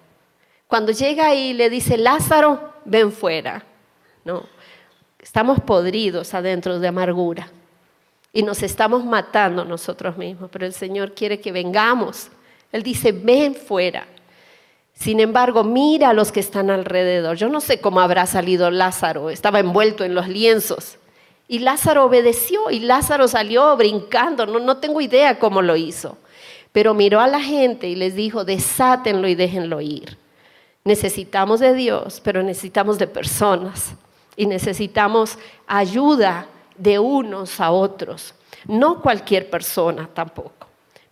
[0.67, 3.65] Cuando llega ahí le dice, Lázaro, ven fuera.
[4.25, 4.45] ¿no?
[5.21, 7.49] Estamos podridos adentro de amargura
[8.33, 12.29] y nos estamos matando nosotros mismos, pero el Señor quiere que vengamos.
[12.73, 14.07] Él dice, ven fuera.
[14.95, 17.37] Sin embargo, mira a los que están alrededor.
[17.37, 20.99] Yo no sé cómo habrá salido Lázaro, estaba envuelto en los lienzos.
[21.49, 26.17] Y Lázaro obedeció y Lázaro salió brincando, no, no tengo idea cómo lo hizo.
[26.71, 30.17] Pero miró a la gente y les dijo, desátenlo y déjenlo ir.
[30.85, 33.95] Necesitamos de Dios, pero necesitamos de personas
[34.37, 38.35] y necesitamos ayuda de unos a otros.
[38.67, 40.61] No cualquier persona tampoco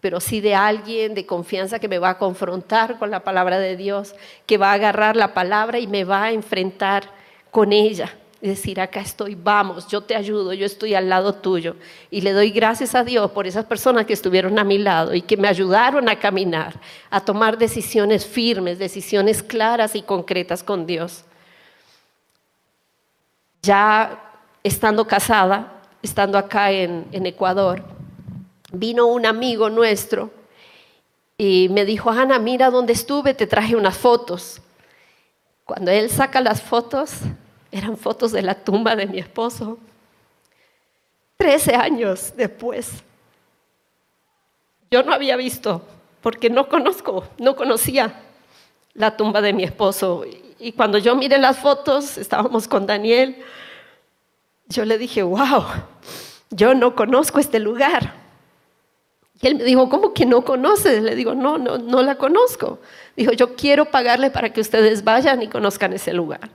[0.00, 3.76] pero sí de alguien de confianza que me va a confrontar con la palabra de
[3.76, 4.14] Dios,
[4.46, 7.10] que va a agarrar la palabra y me va a enfrentar
[7.50, 8.14] con ella.
[8.40, 11.74] Y decir, acá estoy, vamos, yo te ayudo, yo estoy al lado tuyo.
[12.08, 15.22] Y le doy gracias a Dios por esas personas que estuvieron a mi lado y
[15.22, 21.24] que me ayudaron a caminar, a tomar decisiones firmes, decisiones claras y concretas con Dios.
[23.62, 24.22] Ya
[24.62, 27.82] estando casada, estando acá en, en Ecuador,
[28.70, 30.30] vino un amigo nuestro
[31.36, 34.60] y me dijo, Ana, mira dónde estuve, te traje unas fotos.
[35.64, 37.10] Cuando él saca las fotos,
[37.70, 39.78] eran fotos de la tumba de mi esposo.
[41.36, 42.90] Trece años después.
[44.90, 45.82] Yo no había visto,
[46.22, 48.22] porque no conozco, no conocía
[48.94, 50.24] la tumba de mi esposo.
[50.58, 53.36] Y cuando yo miré las fotos, estábamos con Daniel,
[54.66, 55.64] yo le dije, wow,
[56.50, 58.14] yo no conozco este lugar.
[59.40, 61.02] Y él me dijo, ¿cómo que no conoces?
[61.02, 62.80] Le digo, no, no, no la conozco.
[63.16, 66.50] Dijo, yo quiero pagarle para que ustedes vayan y conozcan ese lugar.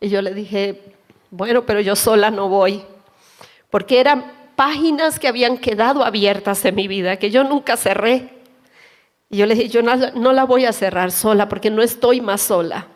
[0.00, 0.82] Y yo le dije,
[1.30, 2.82] bueno, pero yo sola no voy.
[3.70, 8.30] Porque eran páginas que habían quedado abiertas en mi vida, que yo nunca cerré.
[9.28, 12.20] Y yo le dije, yo no, no la voy a cerrar sola porque no estoy
[12.20, 12.88] más sola.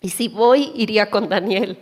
[0.00, 1.78] Y si voy, iría con Daniel.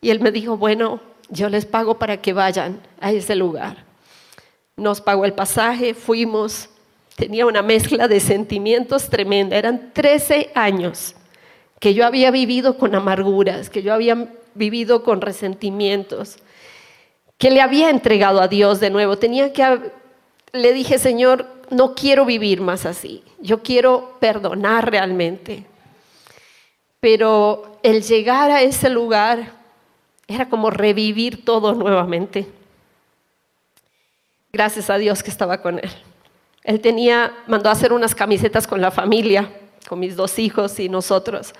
[0.00, 3.92] Y él me dijo, bueno, yo les pago para que vayan a ese lugar
[4.76, 6.68] nos pagó el pasaje, fuimos,
[7.16, 11.14] tenía una mezcla de sentimientos tremenda, eran 13 años
[11.82, 16.36] que yo había vivido con amarguras, que yo había vivido con resentimientos,
[17.36, 19.18] que le había entregado a Dios de nuevo.
[19.18, 19.90] Tenía que,
[20.52, 25.66] le dije, Señor, no quiero vivir más así, yo quiero perdonar realmente.
[27.00, 29.50] Pero el llegar a ese lugar
[30.28, 32.46] era como revivir todo nuevamente
[34.52, 35.90] gracias a Dios que estaba con él.
[36.62, 39.50] Él tenía, mandó a hacer unas camisetas con la familia,
[39.88, 41.52] con mis dos hijos y nosotros.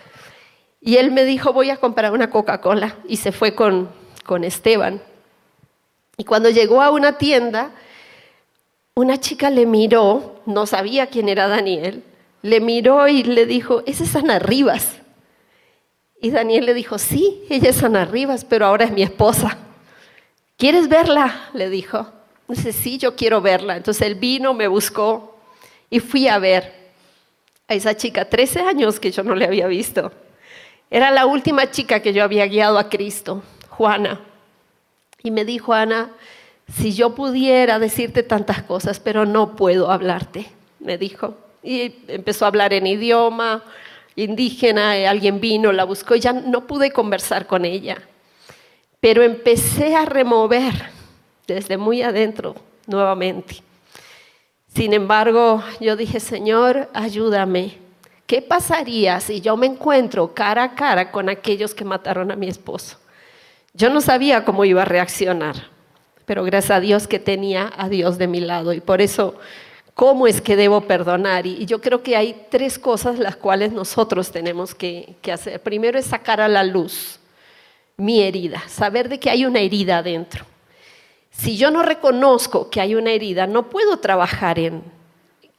[0.82, 2.96] Y él me dijo, voy a comprar una Coca-Cola.
[3.06, 3.88] Y se fue con,
[4.24, 5.00] con Esteban.
[6.16, 7.70] Y cuando llegó a una tienda,
[8.94, 12.02] una chica le miró, no sabía quién era Daniel,
[12.42, 14.96] le miró y le dijo, esa es Ana Rivas.
[16.20, 19.56] Y Daniel le dijo, sí, ella es Ana Rivas, pero ahora es mi esposa.
[20.56, 21.48] ¿Quieres verla?
[21.54, 22.06] Le dijo.
[22.48, 23.76] Dice, sí, yo quiero verla.
[23.76, 25.38] Entonces él vino, me buscó
[25.88, 26.72] y fui a ver
[27.66, 30.12] a esa chica, 13 años que yo no le había visto.
[30.92, 34.20] Era la última chica que yo había guiado a Cristo, Juana.
[35.22, 36.10] Y me dijo, Ana,
[36.70, 40.50] si yo pudiera decirte tantas cosas, pero no puedo hablarte,
[40.80, 41.34] me dijo.
[41.62, 43.64] Y empezó a hablar en idioma
[44.16, 47.96] indígena, alguien vino, la buscó y ya no pude conversar con ella.
[49.00, 50.74] Pero empecé a remover
[51.46, 52.54] desde muy adentro
[52.86, 53.62] nuevamente.
[54.74, 57.81] Sin embargo, yo dije, Señor, ayúdame.
[58.32, 62.48] ¿Qué pasaría si yo me encuentro cara a cara con aquellos que mataron a mi
[62.48, 62.96] esposo?
[63.74, 65.68] Yo no sabía cómo iba a reaccionar,
[66.24, 69.34] pero gracias a Dios que tenía a Dios de mi lado y por eso,
[69.92, 71.46] ¿cómo es que debo perdonar?
[71.46, 75.60] Y yo creo que hay tres cosas las cuales nosotros tenemos que, hacer.
[75.60, 77.20] Primero es sacar a la luz
[77.98, 80.46] mi herida, saber de que hay una herida adentro.
[81.30, 85.01] Si yo no reconozco que hay una herida, no puedo trabajar en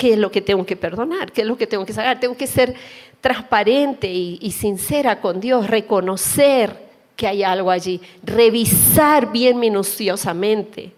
[0.04, 2.20] qué es lo que tengo que perdonar, qué es lo que tengo que sacar.
[2.20, 2.76] Tengo que ser
[3.22, 6.76] transparente y, sincera con Dios, reconocer
[7.16, 10.92] que hay algo allí, revisar bien minuciosamente,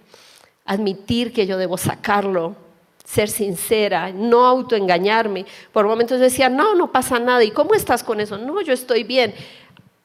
[0.65, 2.56] admitir que yo debo sacarlo,
[3.04, 5.46] ser sincera, no autoengañarme.
[5.72, 7.44] Por momentos decía, no, no pasa nada.
[7.44, 8.39] ¿Y cómo estás con eso?
[8.39, 9.36] No, yo estoy bien.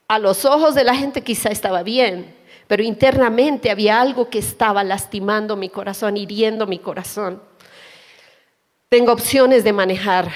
[0.09, 2.35] A los ojos de la gente quizá estaba bien,
[2.67, 7.49] pero internamente había algo que estaba lastimando mi corazón, hiriendo mi corazón.
[8.91, 10.33] Tengo opciones de manejar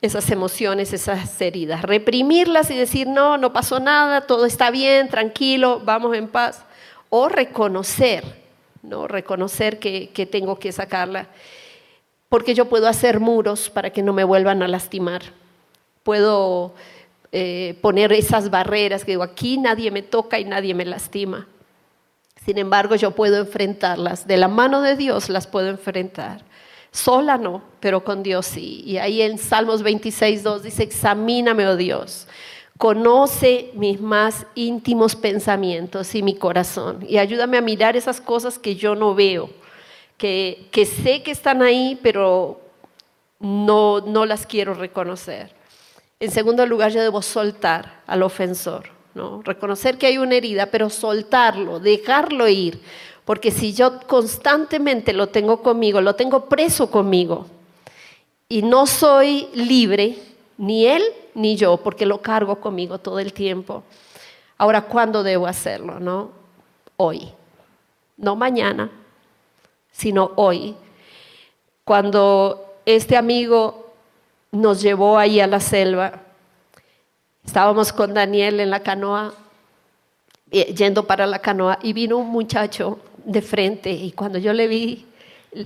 [0.00, 5.82] esas emociones, esas heridas, reprimirlas y decir, no, no pasó nada, todo está bien, tranquilo,
[5.84, 6.64] vamos en paz.
[7.10, 8.24] O reconocer,
[8.82, 9.08] ¿no?
[9.08, 11.26] reconocer que, tengo que sacarla,
[12.30, 15.20] porque yo puedo hacer muros para que no me vuelvan a lastimar.
[16.02, 16.72] Puedo
[17.30, 21.46] eh, poner esas barreras que digo, aquí nadie me toca y nadie me lastima.
[22.42, 26.50] Sin embargo, yo puedo enfrentarlas, de la mano de Dios las puedo enfrentar.
[26.92, 28.82] Sola no, pero con Dios sí.
[28.84, 32.28] Y ahí en Salmos 26, 2 dice, examíname, oh Dios,
[32.76, 37.04] conoce mis más íntimos pensamientos y mi corazón.
[37.08, 39.48] Y ayúdame a mirar esas cosas que yo no veo,
[40.18, 42.60] que, que sé que están ahí, pero
[43.40, 45.54] no, no las quiero reconocer.
[46.20, 49.42] En segundo lugar, yo debo soltar al ofensor, ¿no?
[49.42, 52.80] Reconocer que hay una herida, pero soltarlo, dejarlo ir.
[53.24, 57.46] Porque si yo constantemente lo tengo conmigo, lo tengo preso conmigo,
[58.48, 60.18] y no soy libre,
[60.58, 61.02] ni él
[61.34, 63.82] ni yo, porque lo cargo conmigo todo el tiempo.
[64.58, 65.98] Ahora, ¿cuándo debo hacerlo?
[65.98, 66.30] No?
[66.96, 67.32] Hoy.
[68.16, 68.90] No mañana,
[69.90, 70.76] sino hoy.
[71.84, 73.94] Cuando este amigo
[74.50, 76.20] nos llevó ahí a la selva,
[77.44, 79.32] estábamos con Daniel en la canoa,
[80.50, 84.68] eh, yendo para la canoa, y vino un muchacho de frente y cuando yo le
[84.68, 85.06] vi,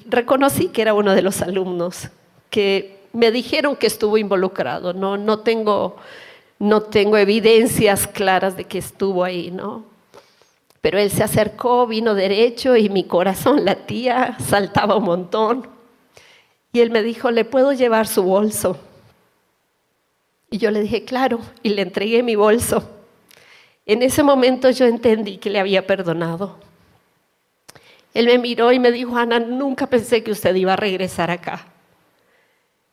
[0.06, 2.08] reconocí que era uno de los alumnos,
[2.50, 5.96] que me dijeron que estuvo involucrado, no, no, tengo,
[6.58, 9.84] no tengo evidencias claras de que estuvo ahí, ¿no?
[10.80, 15.68] Pero él se acercó, vino derecho y mi corazón latía, saltaba un montón.
[16.72, 18.78] Y él me dijo, ¿le puedo llevar su bolso?
[20.50, 22.88] Y yo le dije, claro, y le entregué mi bolso.
[23.84, 26.58] En ese momento yo entendí que le había perdonado.
[28.16, 31.66] Él me miró y me dijo, Ana, nunca pensé que usted iba a regresar acá.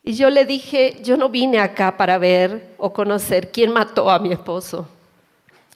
[0.04, 4.20] Y yo le dije, yo no vine acá para ver o conocer quién mató a
[4.20, 4.86] mi esposo.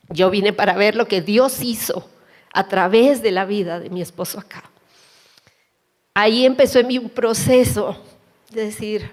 [0.10, 2.10] Yo vine para ver lo que Dios hizo
[2.52, 4.70] a través de la vida de mi esposo acá.
[6.14, 7.98] Ahí empezó un proceso
[8.50, 9.10] de decir,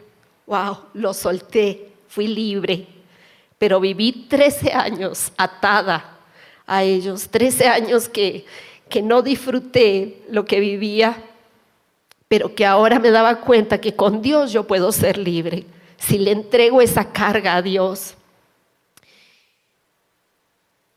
[0.47, 2.89] wow, lo solté, fui libre,
[3.57, 6.19] pero viví 13 años atada
[6.67, 8.45] a ellos, 13 años que
[8.95, 11.17] que no disfruté lo que vivía,
[12.29, 15.67] pero que ahora me daba cuenta que con Dios yo puedo ser libre,
[15.99, 18.15] si le entrego esa carga a Dios.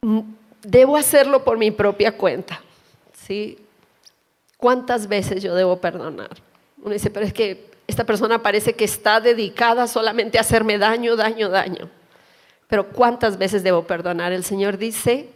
[0.02, 0.20] Mm,
[0.62, 2.62] debo hacerlo por mi propia cuenta.
[3.26, 3.58] ¿sí?
[4.58, 6.38] ¿Cuántas veces yo debo perdonar?
[6.84, 11.16] Uno dice, pero es que esta persona parece que está dedicada solamente a hacerme daño,
[11.16, 11.90] daño, daño.
[12.68, 14.34] Pero ¿cuántas veces debo perdonar?
[14.34, 15.30] El Señor dice,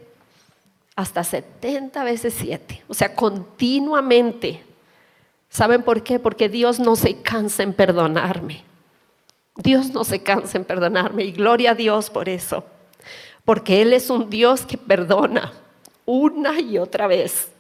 [0.96, 4.64] hasta 70 veces 7, o sea, continuamente.
[5.50, 6.20] ¿Saben por qué?
[6.20, 8.64] Porque Dios no se cansa en perdonarme.
[9.58, 12.64] Dios no se cansa en perdonarme y gloria a Dios por eso.
[13.44, 15.52] Porque Él es un Dios que perdona
[16.06, 17.52] una y otra vez.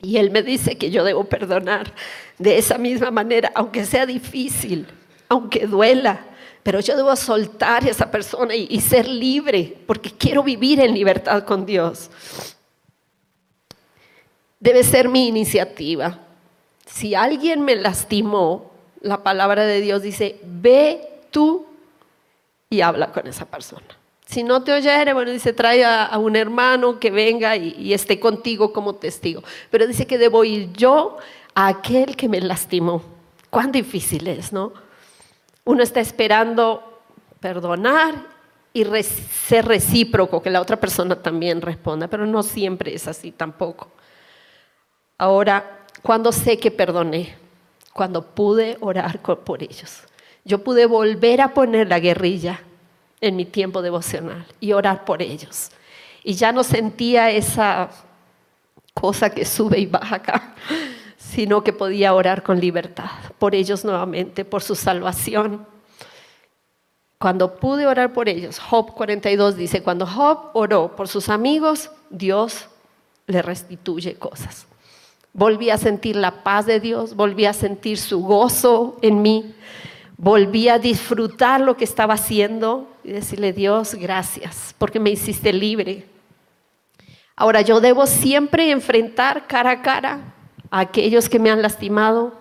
[0.00, 1.94] Y Él me dice que yo debo perdonar
[2.38, 4.86] de esa misma manera, aunque sea difícil,
[5.28, 6.26] aunque duela,
[6.64, 11.44] pero yo debo soltar a esa persona y, ser libre, porque quiero vivir en libertad
[11.44, 12.10] con Dios.
[14.58, 16.18] Debe ser mi iniciativa.
[16.86, 21.66] Si alguien me lastimó, la palabra de Dios dice, ve tú
[22.70, 23.98] y habla con esa persona.
[24.24, 28.18] Si no te oyere, bueno, dice, trae a, un hermano que venga y, y, esté
[28.18, 29.44] contigo como testigo.
[29.70, 31.18] Pero dice que debo ir yo
[31.54, 33.02] a aquel que me lastimó.
[33.50, 34.72] Cuán difícil es, ¿no?
[35.64, 37.00] Uno está esperando
[37.40, 38.14] perdonar
[38.72, 43.88] y ser recíproco, que la otra persona también responda, pero no siempre es así tampoco.
[45.16, 47.36] Ahora, cuando sé que perdoné,
[47.92, 50.02] cuando pude orar por ellos,
[50.44, 52.60] yo pude volver a poner la guerrilla
[53.20, 55.70] en mi tiempo devocional y orar por ellos.
[56.26, 57.90] y ya no sentía esa
[58.94, 60.54] cosa que sube y baja acá,
[61.34, 63.10] sino que podía orar con libertad
[63.40, 65.66] por ellos nuevamente, por su salvación.
[67.18, 72.66] Cuando pude orar por ellos, Job 42 dice, cuando Job oró por sus amigos, Dios
[73.26, 74.66] le restituye cosas.
[75.32, 79.56] Volví a sentir la paz de Dios, volví a sentir su gozo en mí,
[80.16, 86.06] volví a disfrutar lo que estaba haciendo y decirle, Dios, gracias, porque me hiciste libre.
[87.34, 90.33] Ahora, yo debo siempre enfrentar cara a cara
[90.80, 92.32] aquellos que me han lastimado.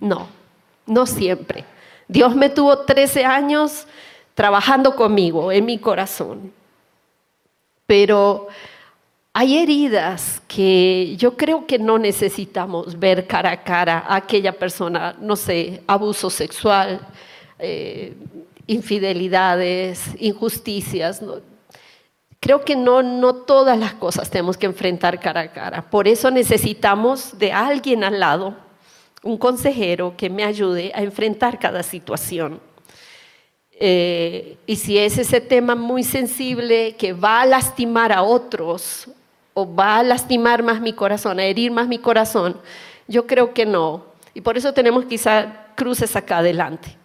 [0.00, 0.28] No,
[0.86, 1.64] no siempre.
[2.08, 3.86] Dios me tuvo 13 años
[4.34, 6.52] trabajando conmigo en mi corazón.
[7.86, 8.48] Pero
[9.32, 15.14] hay heridas que yo creo que no necesitamos ver cara a cara a aquella persona,
[15.20, 17.00] no sé, abuso sexual,
[17.58, 18.14] eh,
[18.66, 21.22] infidelidades, injusticias.
[22.42, 25.88] Creo que no, no todas las cosas tenemos que enfrentar cara a cara.
[25.88, 28.56] Por eso necesitamos de alguien al lado,
[29.22, 32.58] un consejero que me ayude a enfrentar cada situación.
[33.70, 39.06] Eh, y si es ese tema muy sensible que va a lastimar a otros
[39.54, 42.60] o va a lastimar más mi corazón, a herir más mi corazón,
[43.06, 44.04] yo creo que no.
[44.34, 47.01] Y por eso tenemos quizá cruces acá adelante.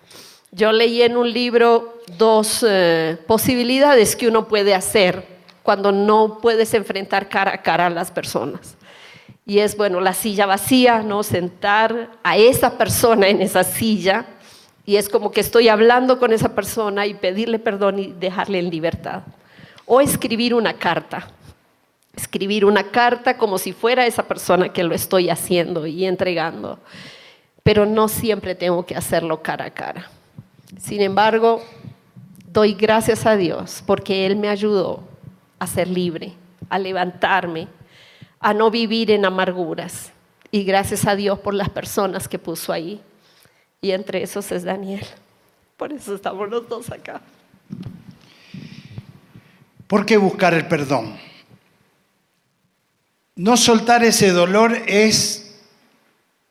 [0.58, 5.24] Yo leí en un libro dos eh, posibilidades que uno puede hacer
[5.62, 8.76] cuando no puedes enfrentar cara a cara a las personas.
[9.46, 11.22] Y es, bueno, la silla vacía, ¿no?
[11.22, 14.26] Sentar a esa persona en esa silla
[14.84, 18.72] y es como que estoy hablando con esa persona y pedirle perdón y dejarle en
[18.72, 19.22] libertad.
[19.86, 21.28] O escribir una carta
[22.16, 26.80] escribir una carta como si fuera esa persona que lo estoy haciendo y entregando.
[27.62, 30.10] Pero no siempre tengo que hacerlo cara a cara.
[30.76, 31.64] Sin embargo,
[32.52, 35.04] doy gracias a Dios porque Él me ayudó
[35.60, 36.34] a ser libre,
[36.70, 37.68] a levantarme,
[38.40, 40.12] a no vivir en amarguras.
[40.52, 43.02] Y gracias a Dios por las personas que puso ahí.
[43.82, 45.06] Y entre esos es Daniel.
[45.78, 47.22] Por eso estamos los dos acá.
[49.88, 51.18] ¿Por qué buscar el perdón?
[53.36, 55.62] No soltar ese dolor es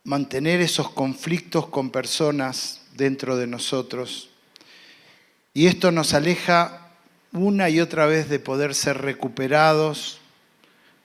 [0.04, 4.30] mantener esos conflictos con personas dentro de nosotros.
[5.54, 6.90] Y esto nos aleja
[7.32, 10.18] una y otra vez de poder ser recuperados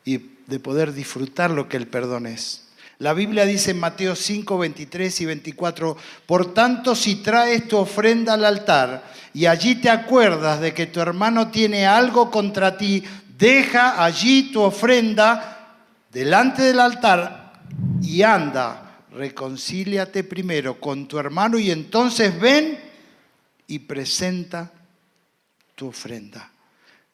[0.06, 0.18] y
[0.48, 2.68] de poder disfrutar lo que el perdón es.
[3.00, 8.34] La Biblia dice en Mateo 5, 23 y 24, por tanto si traes tu ofrenda
[8.34, 13.04] al altar y allí te acuerdas de que tu hermano tiene algo contra ti,
[13.38, 15.80] deja allí tu ofrenda
[16.12, 17.54] delante del altar
[18.04, 22.80] y anda, reconcíliate primero con tu hermano y entonces ven
[23.68, 24.72] y presenta
[25.76, 26.52] tu ofrenda.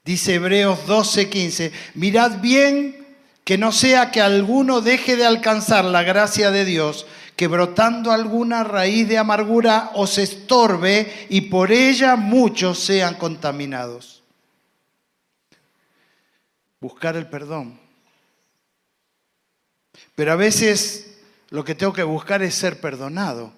[0.03, 3.05] Dice Hebreos 12:15, mirad bien
[3.43, 8.63] que no sea que alguno deje de alcanzar la gracia de Dios, que brotando alguna
[8.63, 14.23] raíz de amargura os estorbe y por ella muchos sean contaminados.
[16.79, 17.87] Buscar el perdón
[20.17, 21.06] pero a veces
[21.49, 23.53] lo que tengo que buscar es ser perdonado.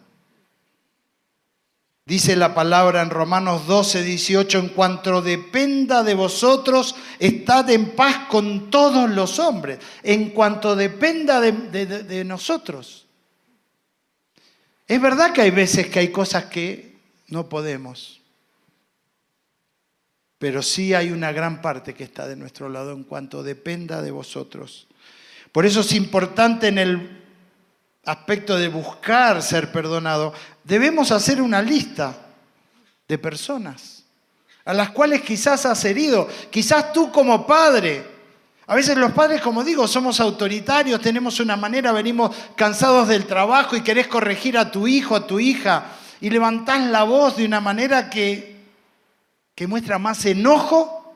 [2.06, 8.28] Dice la palabra en Romanos 12, 18, en cuanto dependa de vosotros, estad en paz
[8.30, 13.06] con todos los hombres, en cuanto dependa de, de nosotros.
[14.88, 16.96] Es verdad que hay veces que hay cosas que
[17.28, 18.22] no podemos,
[20.40, 24.10] pero sí hay una gran parte que está de nuestro lado en cuanto dependa de
[24.10, 24.88] vosotros.
[25.52, 27.19] Por eso es importante en el
[28.06, 30.34] aspecto de buscar ser perdonado,
[30.64, 32.16] debemos hacer una lista
[33.08, 34.00] de personas
[34.70, 38.06] a las cuales quizás has herido, quizás tú como padre.
[38.68, 43.76] A veces los padres, como digo, somos autoritarios, tenemos una manera, venimos cansados del trabajo
[43.76, 45.86] y querés corregir a tu hijo, a tu hija,
[46.22, 48.58] y levantás la voz de una manera que,
[49.56, 51.16] que muestra más enojo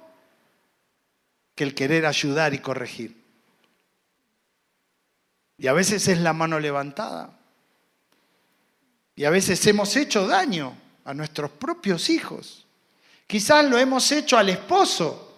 [1.54, 3.23] que el querer ayudar y corregir.
[5.58, 7.38] Y a veces es la mano levantada.
[9.16, 10.76] Y a veces hemos hecho daño
[11.06, 12.66] a nuestros propios hijos.
[13.28, 15.30] Quizás lo hemos hecho al esposo.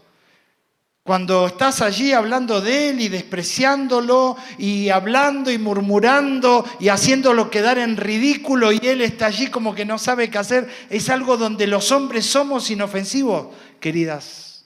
[1.03, 7.78] Cuando estás allí hablando de él y despreciándolo y hablando y murmurando y haciéndolo quedar
[7.78, 11.68] en ridículo y él está allí como que no sabe qué hacer, es algo donde
[11.68, 14.66] los hombres somos inofensivos, queridas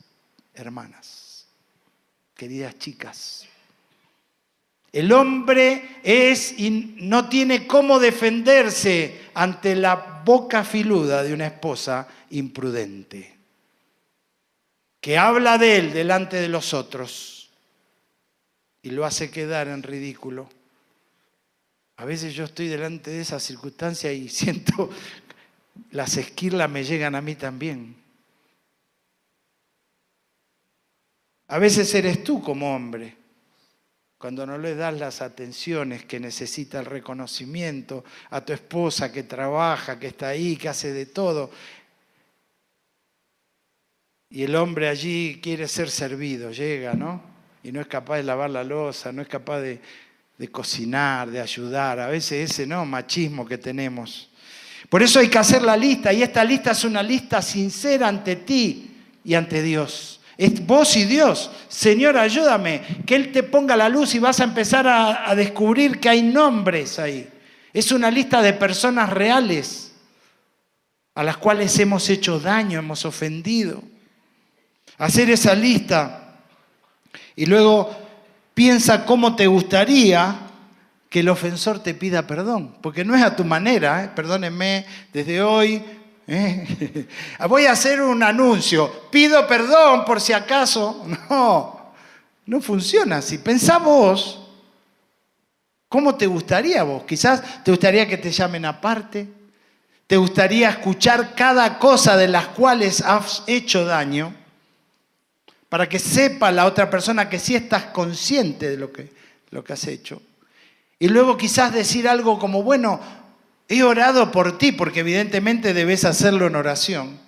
[0.53, 1.45] hermanas,
[2.35, 3.45] queridas chicas.
[4.91, 12.07] El hombre es y no tiene cómo defenderse ante la boca filuda de una esposa
[12.31, 13.37] imprudente.
[15.01, 17.49] que habla de él delante de los otros
[18.81, 20.49] y lo hace quedar en ridículo.
[21.97, 24.89] A veces yo estoy delante de esa circunstancia y siento
[25.91, 27.95] las esquirlas me llegan a mí también.
[31.47, 33.15] A veces eres tú como hombre,
[34.19, 39.97] cuando no le das las atenciones que necesita el reconocimiento a tu esposa que trabaja,
[39.97, 41.49] que está ahí, que hace de todo.
[44.29, 47.23] Y el hombre allí quiere ser servido, llega, ¿no?
[47.63, 49.79] Y no es capaz de lavar la losa, no es capaz de,
[50.37, 52.01] de cocinar, de ayudar.
[52.01, 52.85] A veces ese, ¿no?
[52.85, 54.29] Machismo que tenemos.
[54.89, 58.35] Por eso hay que hacer la lista, y esta lista es una lista sincera ante
[58.35, 60.18] ti y ante Dios.
[60.39, 61.51] Es vos y Dios.
[61.67, 66.07] Señor, ayúdame, que Él te ponga la luz y vas a empezar a, descubrir que
[66.07, 67.29] hay nombres ahí.
[67.73, 69.91] Es una lista de personas reales
[71.13, 73.83] a las cuales hemos hecho daño, hemos ofendido.
[74.97, 76.37] Hacer esa lista
[77.35, 77.93] y luego
[78.53, 80.39] piensa cómo te gustaría
[81.09, 84.11] que el ofensor te pida perdón, porque no es a tu manera, ¿eh?
[84.15, 85.83] perdónenme, desde hoy
[86.31, 87.07] ¿Eh?
[87.49, 91.05] Voy a hacer un anuncio, pido perdón por si acaso.
[91.29, 91.93] No,
[92.45, 93.39] no funciona así.
[93.39, 94.39] Pensá vos,
[95.87, 97.03] ¿cómo te gustaría vos?
[97.03, 99.27] Quizás te gustaría que te llamen aparte,
[100.05, 104.33] te gustaría escuchar cada cosa de las cuales has hecho daño,
[105.67, 109.11] para que sepa la otra persona que sí estás consciente de lo que,
[109.51, 110.21] lo que has hecho.
[110.97, 112.99] Y luego quizás decir algo como, bueno,
[113.71, 117.19] He orado por ti porque evidentemente debes hacerlo en oración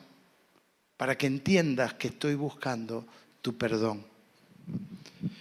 [0.97, 3.05] para que entiendas que estoy buscando
[3.43, 4.03] tu perdón.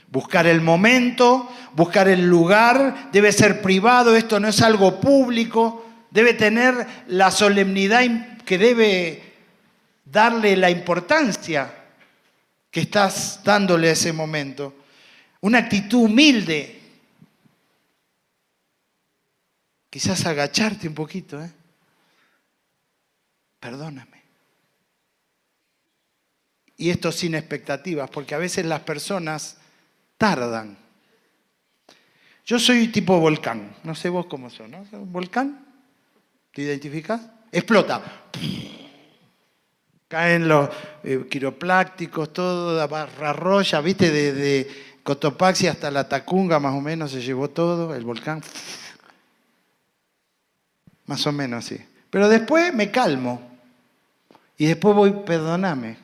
[0.08, 6.34] Buscar el momento, buscar el lugar, debe ser privado, esto no es algo público, debe
[6.34, 8.02] tener la solemnidad
[8.44, 9.22] que debe
[10.04, 11.72] darle la importancia
[12.70, 14.74] que estás dándole a ese momento.
[15.40, 16.79] Una actitud humilde,
[19.90, 21.50] Quizás agacharte un poquito, ¿eh?
[23.58, 24.22] Perdóname.
[26.76, 29.58] Y esto sin expectativas, porque a veces las personas
[30.16, 30.78] tardan.
[32.46, 34.86] Yo soy tipo volcán, no sé vos cómo son, ¿no?
[34.92, 35.66] ¿Un volcán?
[36.52, 37.20] ¿Te identificas?
[37.52, 38.02] Explota.
[40.08, 40.70] Caen los
[41.04, 44.70] eh, quiroplácticos, todo, la barra roya, viste, de, de
[45.02, 48.42] Cotopaxi hasta la Tacunga más o menos se llevó todo, el volcán.
[51.10, 51.76] Más o menos así.
[52.08, 53.42] Pero después me calmo.
[54.56, 55.96] Y después voy, perdóname.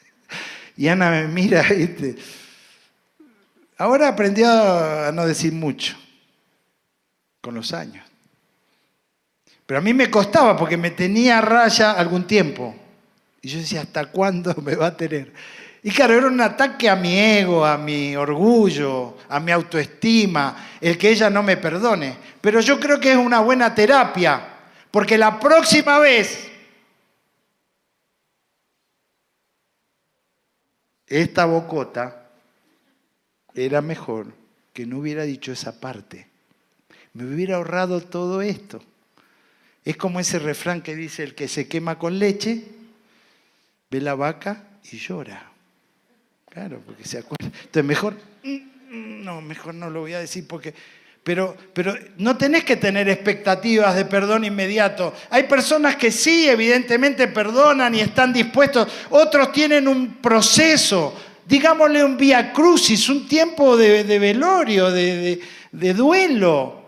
[0.76, 2.16] y Ana me mira, ¿viste?
[3.78, 5.96] Ahora aprendió a no decir mucho.
[7.40, 8.04] Con los años.
[9.64, 12.76] Pero a mí me costaba porque me tenía a raya algún tiempo.
[13.40, 15.32] Y yo decía, ¿hasta cuándo me va a tener?
[15.86, 20.98] Y claro, era un ataque a mi ego, a mi orgullo, a mi autoestima, el
[20.98, 22.16] que ella no me perdone.
[22.40, 24.48] Pero yo creo que es una buena terapia,
[24.90, 26.50] porque la próxima vez
[31.06, 32.30] esta bocota
[33.54, 34.34] era mejor
[34.72, 36.26] que no hubiera dicho esa parte.
[37.12, 38.82] Me hubiera ahorrado todo esto.
[39.84, 42.64] Es como ese refrán que dice, el que se quema con leche,
[43.88, 45.52] ve la vaca y llora.
[46.56, 47.44] Claro, porque se acuerda.
[47.44, 48.14] Entonces, mejor,
[48.88, 50.72] no, mejor no lo voy a decir porque...
[51.22, 55.12] Pero, pero no tenés que tener expectativas de perdón inmediato.
[55.28, 58.88] Hay personas que sí, evidentemente, perdonan y están dispuestos.
[59.10, 61.14] Otros tienen un proceso,
[61.46, 65.38] digámosle un vía crucis, un tiempo de, velorio, de,
[65.72, 66.86] de duelo.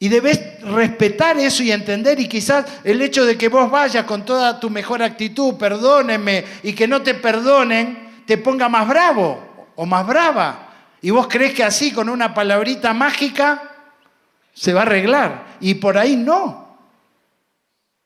[0.00, 4.26] Y debes respetar eso y entender y quizás el hecho de que vos vayas con
[4.26, 8.01] toda tu mejor actitud, perdónenme, y que no te perdonen,
[8.32, 10.70] te ponga más bravo o más brava.
[11.02, 13.74] Y vos crees que así, con una palabrita mágica,
[14.54, 15.58] se va a arreglar.
[15.60, 16.78] Y por ahí no.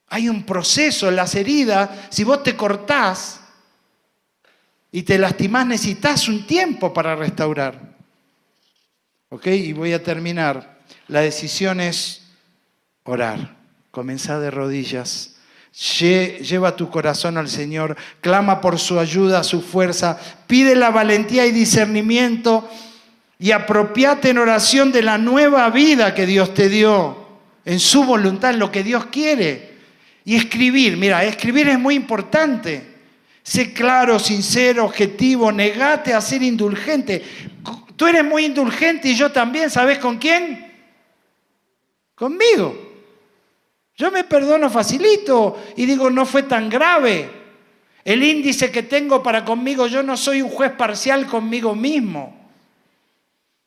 [0.08, 2.08] Hay un proceso las heridas.
[2.10, 3.40] Si vos te cortás
[4.90, 7.94] y te lastimás, necesitas un tiempo para restaurar.
[9.28, 9.46] ¿Ok?
[9.46, 10.80] Y voy a terminar.
[11.06, 12.26] La decisión es
[13.04, 13.54] orar.
[13.92, 15.35] Comenzar de rodillas
[15.76, 21.52] Lleva tu corazón al Señor, clama por su ayuda, su fuerza, pide la valentía y
[21.52, 22.66] discernimiento
[23.38, 27.26] y apropiate en oración de la nueva vida que Dios te dio,
[27.66, 29.76] en su voluntad, en lo que Dios quiere.
[30.24, 32.94] Y escribir, mira, escribir es muy importante.
[33.42, 37.22] Sé claro, sincero, objetivo, negate a ser indulgente.
[37.96, 40.72] Tú eres muy indulgente y yo también, ¿sabes con quién?
[42.14, 42.85] Conmigo.
[43.96, 47.30] Yo me perdono facilito y digo, no fue tan grave.
[48.04, 49.88] el índice que tengo para conmigo.
[49.88, 52.36] Yo no soy un juez parcial conmigo mismo.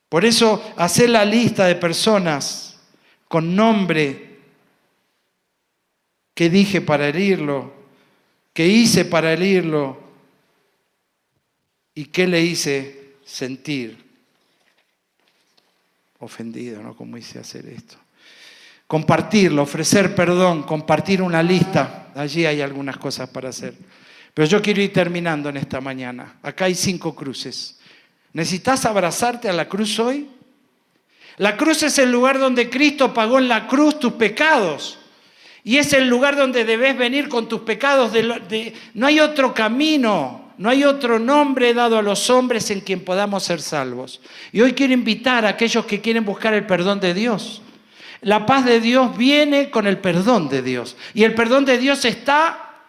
[0.08, 2.80] Por eso, hacer la lista de personas
[3.28, 4.40] con nombre
[6.34, 7.74] que dije para herirlo,
[8.54, 10.00] que hice para herirlo
[11.94, 13.98] y qué le hice sentir
[16.20, 16.96] ofendido, ¿no?
[16.96, 17.98] ¿Cómo hice hacer esto?
[18.90, 22.08] Compartirlo, ofrecer perdón, compartir una lista.
[22.16, 23.76] Allí hay algunas cosas para hacer.
[24.34, 26.38] Pero yo quiero ir terminando en esta mañana.
[26.42, 27.78] Acá hay cinco cruces.
[28.34, 30.28] ¿Necesitas abrazarte a la cruz hoy?
[31.38, 34.98] La cruz es el lugar donde Cristo pagó en la cruz tus pecados.
[35.64, 38.12] Y es el lugar donde debes venir con tus pecados.
[38.96, 43.44] No hay otro camino, no hay otro nombre dado a los hombres en quien podamos
[43.44, 44.20] ser salvos.
[44.52, 47.62] Y hoy quiero invitar a aquellos que quieren buscar el perdón de Dios.
[48.22, 50.98] La paz de Dios viene con el perdón de Dios.
[51.14, 52.82] Y el perdón de Dios está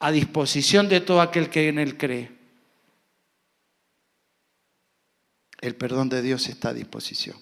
[0.00, 2.30] a disposición de todo aquel que en Él cree.
[5.60, 7.36] El perdón de Dios está a disposición.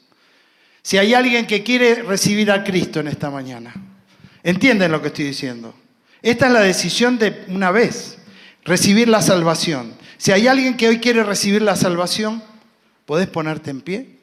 [0.82, 3.74] Si hay alguien que quiere recibir a Cristo en esta mañana,
[4.42, 5.74] entienden lo que estoy diciendo.
[6.22, 8.18] Esta es la decisión de una vez,
[8.64, 9.94] recibir la salvación.
[10.16, 12.42] Si hay alguien que hoy quiere recibir la salvación,
[13.04, 14.18] ¿podés ponerte en pie?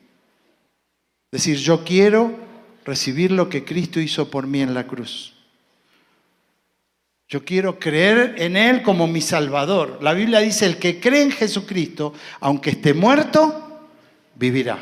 [1.31, 2.42] Decir, yo quiero
[2.85, 5.33] recibir lo que Cristo hizo por mí en la cruz.
[7.27, 9.99] Yo quiero creer en Él como mi Salvador.
[10.01, 13.89] La Biblia dice, el que cree en Jesucristo, aunque esté muerto,
[14.35, 14.77] vivirá.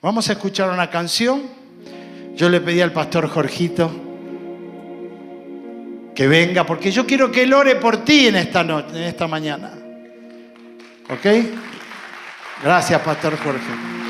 [0.00, 1.42] Vamos a escuchar una canción.
[2.34, 4.02] Yo le pedí al pastor Jorgito
[6.14, 9.28] que venga, porque yo quiero que Él ore por ti en esta, noche, en esta
[9.28, 9.72] mañana.
[11.10, 11.26] ¿Ok?
[12.62, 14.05] Gracias, pastor Jorge.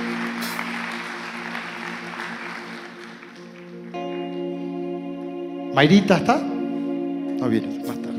[5.76, 6.38] ¿Mayrita está?
[6.38, 8.16] No viene, más tarde.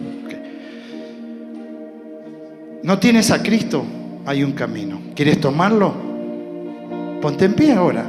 [2.84, 3.84] No tienes a Cristo,
[4.28, 5.02] hay un camino.
[5.16, 5.92] ¿Quieres tomarlo?
[7.20, 8.06] Ponte en pie ahora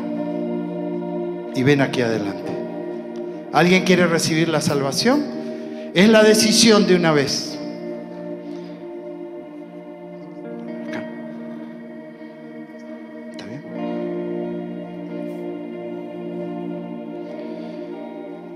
[1.55, 2.53] y ven aquí adelante.
[3.55, 5.25] ¿Alguien quiere recibir la salvación?
[5.95, 7.58] Es la decisión de una vez.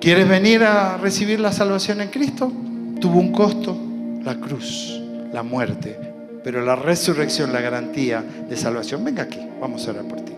[0.02, 2.52] ¿Quieres venir a recibir la salvación en Cristo?
[3.00, 3.78] Tuvo un costo,
[4.24, 5.00] la cruz,
[5.32, 5.96] la muerte,
[6.42, 9.04] pero la resurrección, la garantía de salvación.
[9.04, 10.32] Venga aquí, vamos a orar por ti.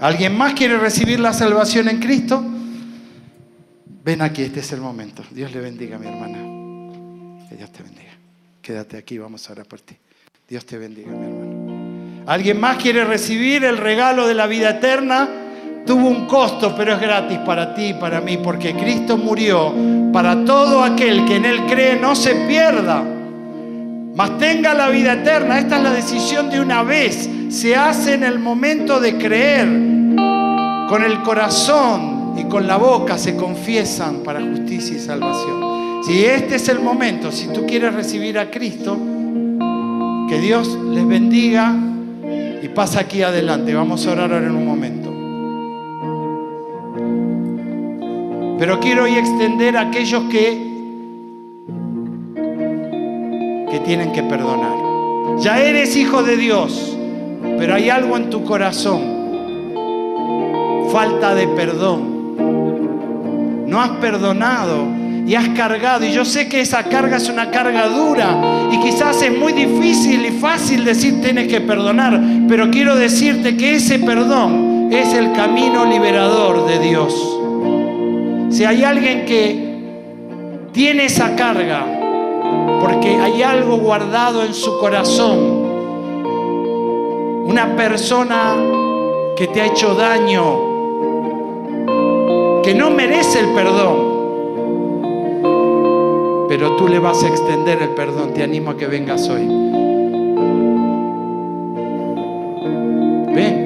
[0.00, 2.44] ¿Alguien más quiere recibir la salvación en Cristo?
[4.04, 5.22] Ven aquí, este es el momento.
[5.30, 7.48] Dios le bendiga, mi hermana.
[7.48, 8.14] Que Dios te bendiga.
[8.60, 9.94] Quédate aquí, vamos a orar por ti.
[10.48, 12.24] Dios te bendiga, mi hermano.
[12.26, 15.43] ¿Alguien más quiere recibir el regalo de la vida eterna?
[15.86, 19.72] Tuvo un costo, pero es gratis para ti y para mí, porque Cristo murió
[20.12, 23.02] para todo aquel que en Él cree no se pierda,
[24.14, 25.58] mas tenga la vida eterna.
[25.58, 27.28] Esta es la decisión de una vez.
[27.50, 29.66] Se hace en el momento de creer,
[30.88, 36.02] con el corazón y con la boca se confiesan para justicia y salvación.
[36.04, 38.96] Si este es el momento, si tú quieres recibir a Cristo,
[40.28, 41.74] que Dios les bendiga
[42.62, 43.74] y pasa aquí adelante.
[43.74, 44.93] Vamos a orar ahora en un momento.
[48.58, 50.74] Pero quiero hoy extender a aquellos que
[53.74, 54.76] que tienen que perdonar.
[55.40, 56.96] Ya eres hijo de Dios,
[57.58, 59.02] pero hay algo en tu corazón.
[60.92, 62.14] Falta de perdón.
[63.66, 64.86] No has perdonado
[65.26, 66.04] y has cargado.
[66.04, 70.24] Y yo sé que esa carga es una carga dura y quizás es muy difícil
[70.24, 75.84] y fácil decir tienes que perdonar, pero quiero decirte que ese perdón es el camino
[75.84, 77.40] liberador de Dios.
[78.54, 81.84] Si hay alguien que tiene esa carga,
[82.80, 85.64] porque hay algo guardado en su corazón,
[87.46, 88.54] una persona
[89.36, 90.72] que te ha hecho daño,
[92.62, 94.14] que no merece el perdón,
[96.48, 99.48] pero tú le vas a extender el perdón, te animo a que vengas hoy.
[103.34, 103.63] Ven,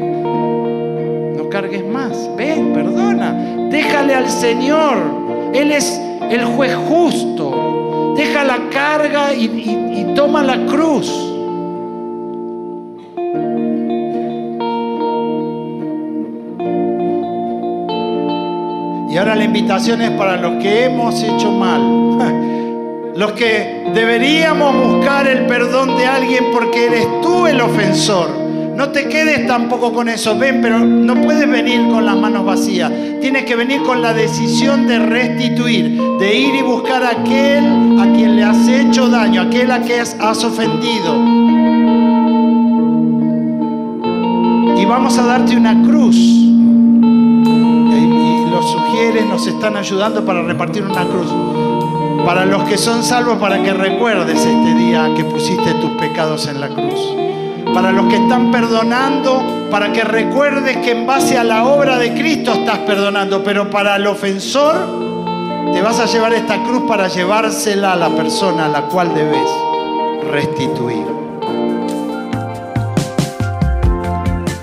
[1.69, 3.33] cargues más, ven, perdona.
[3.71, 4.97] Déjale al Señor.
[5.53, 6.01] Él es
[6.31, 8.15] el juez justo.
[8.17, 11.07] Deja la carga y, toma la cruz.
[19.11, 22.09] Y ahora la invitación es para los que hemos hecho mal.
[23.15, 28.38] Los que deberíamos buscar el perdón de alguien porque eres tú el ofensor.
[28.79, 32.93] No te quedes tampoco con eso, ven, pero no puedes venir con las manos vacías.
[33.21, 38.05] Tienes que venir con la decisión de restituir, de ir y buscar a aquel a
[38.15, 41.17] quien le has hecho daño, aquel a quien has ofendido.
[44.81, 46.15] Y vamos a darte una cruz.
[46.15, 46.55] Y
[48.49, 51.35] los sugieres nos están ayudando para repartir una cruz.
[52.25, 56.61] Para los que son salvos, para que recuerdes este día que pusiste tus pecados en
[56.61, 57.19] la cruz
[57.75, 62.15] para los que están perdonando, para que recuerdes que en base a la obra de
[62.15, 64.77] Cristo estás perdonando, pero para el ofensor
[65.73, 69.49] te vas a llevar esta cruz para llevársela a la persona a la cual debes
[70.31, 71.07] restituir.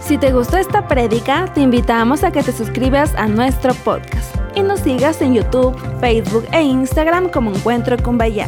[0.01, 4.61] Si te gustó esta prédica, te invitamos a que te suscribas a nuestro podcast y
[4.61, 8.47] nos sigas en YouTube, Facebook e Instagram como Encuentro con Bahía.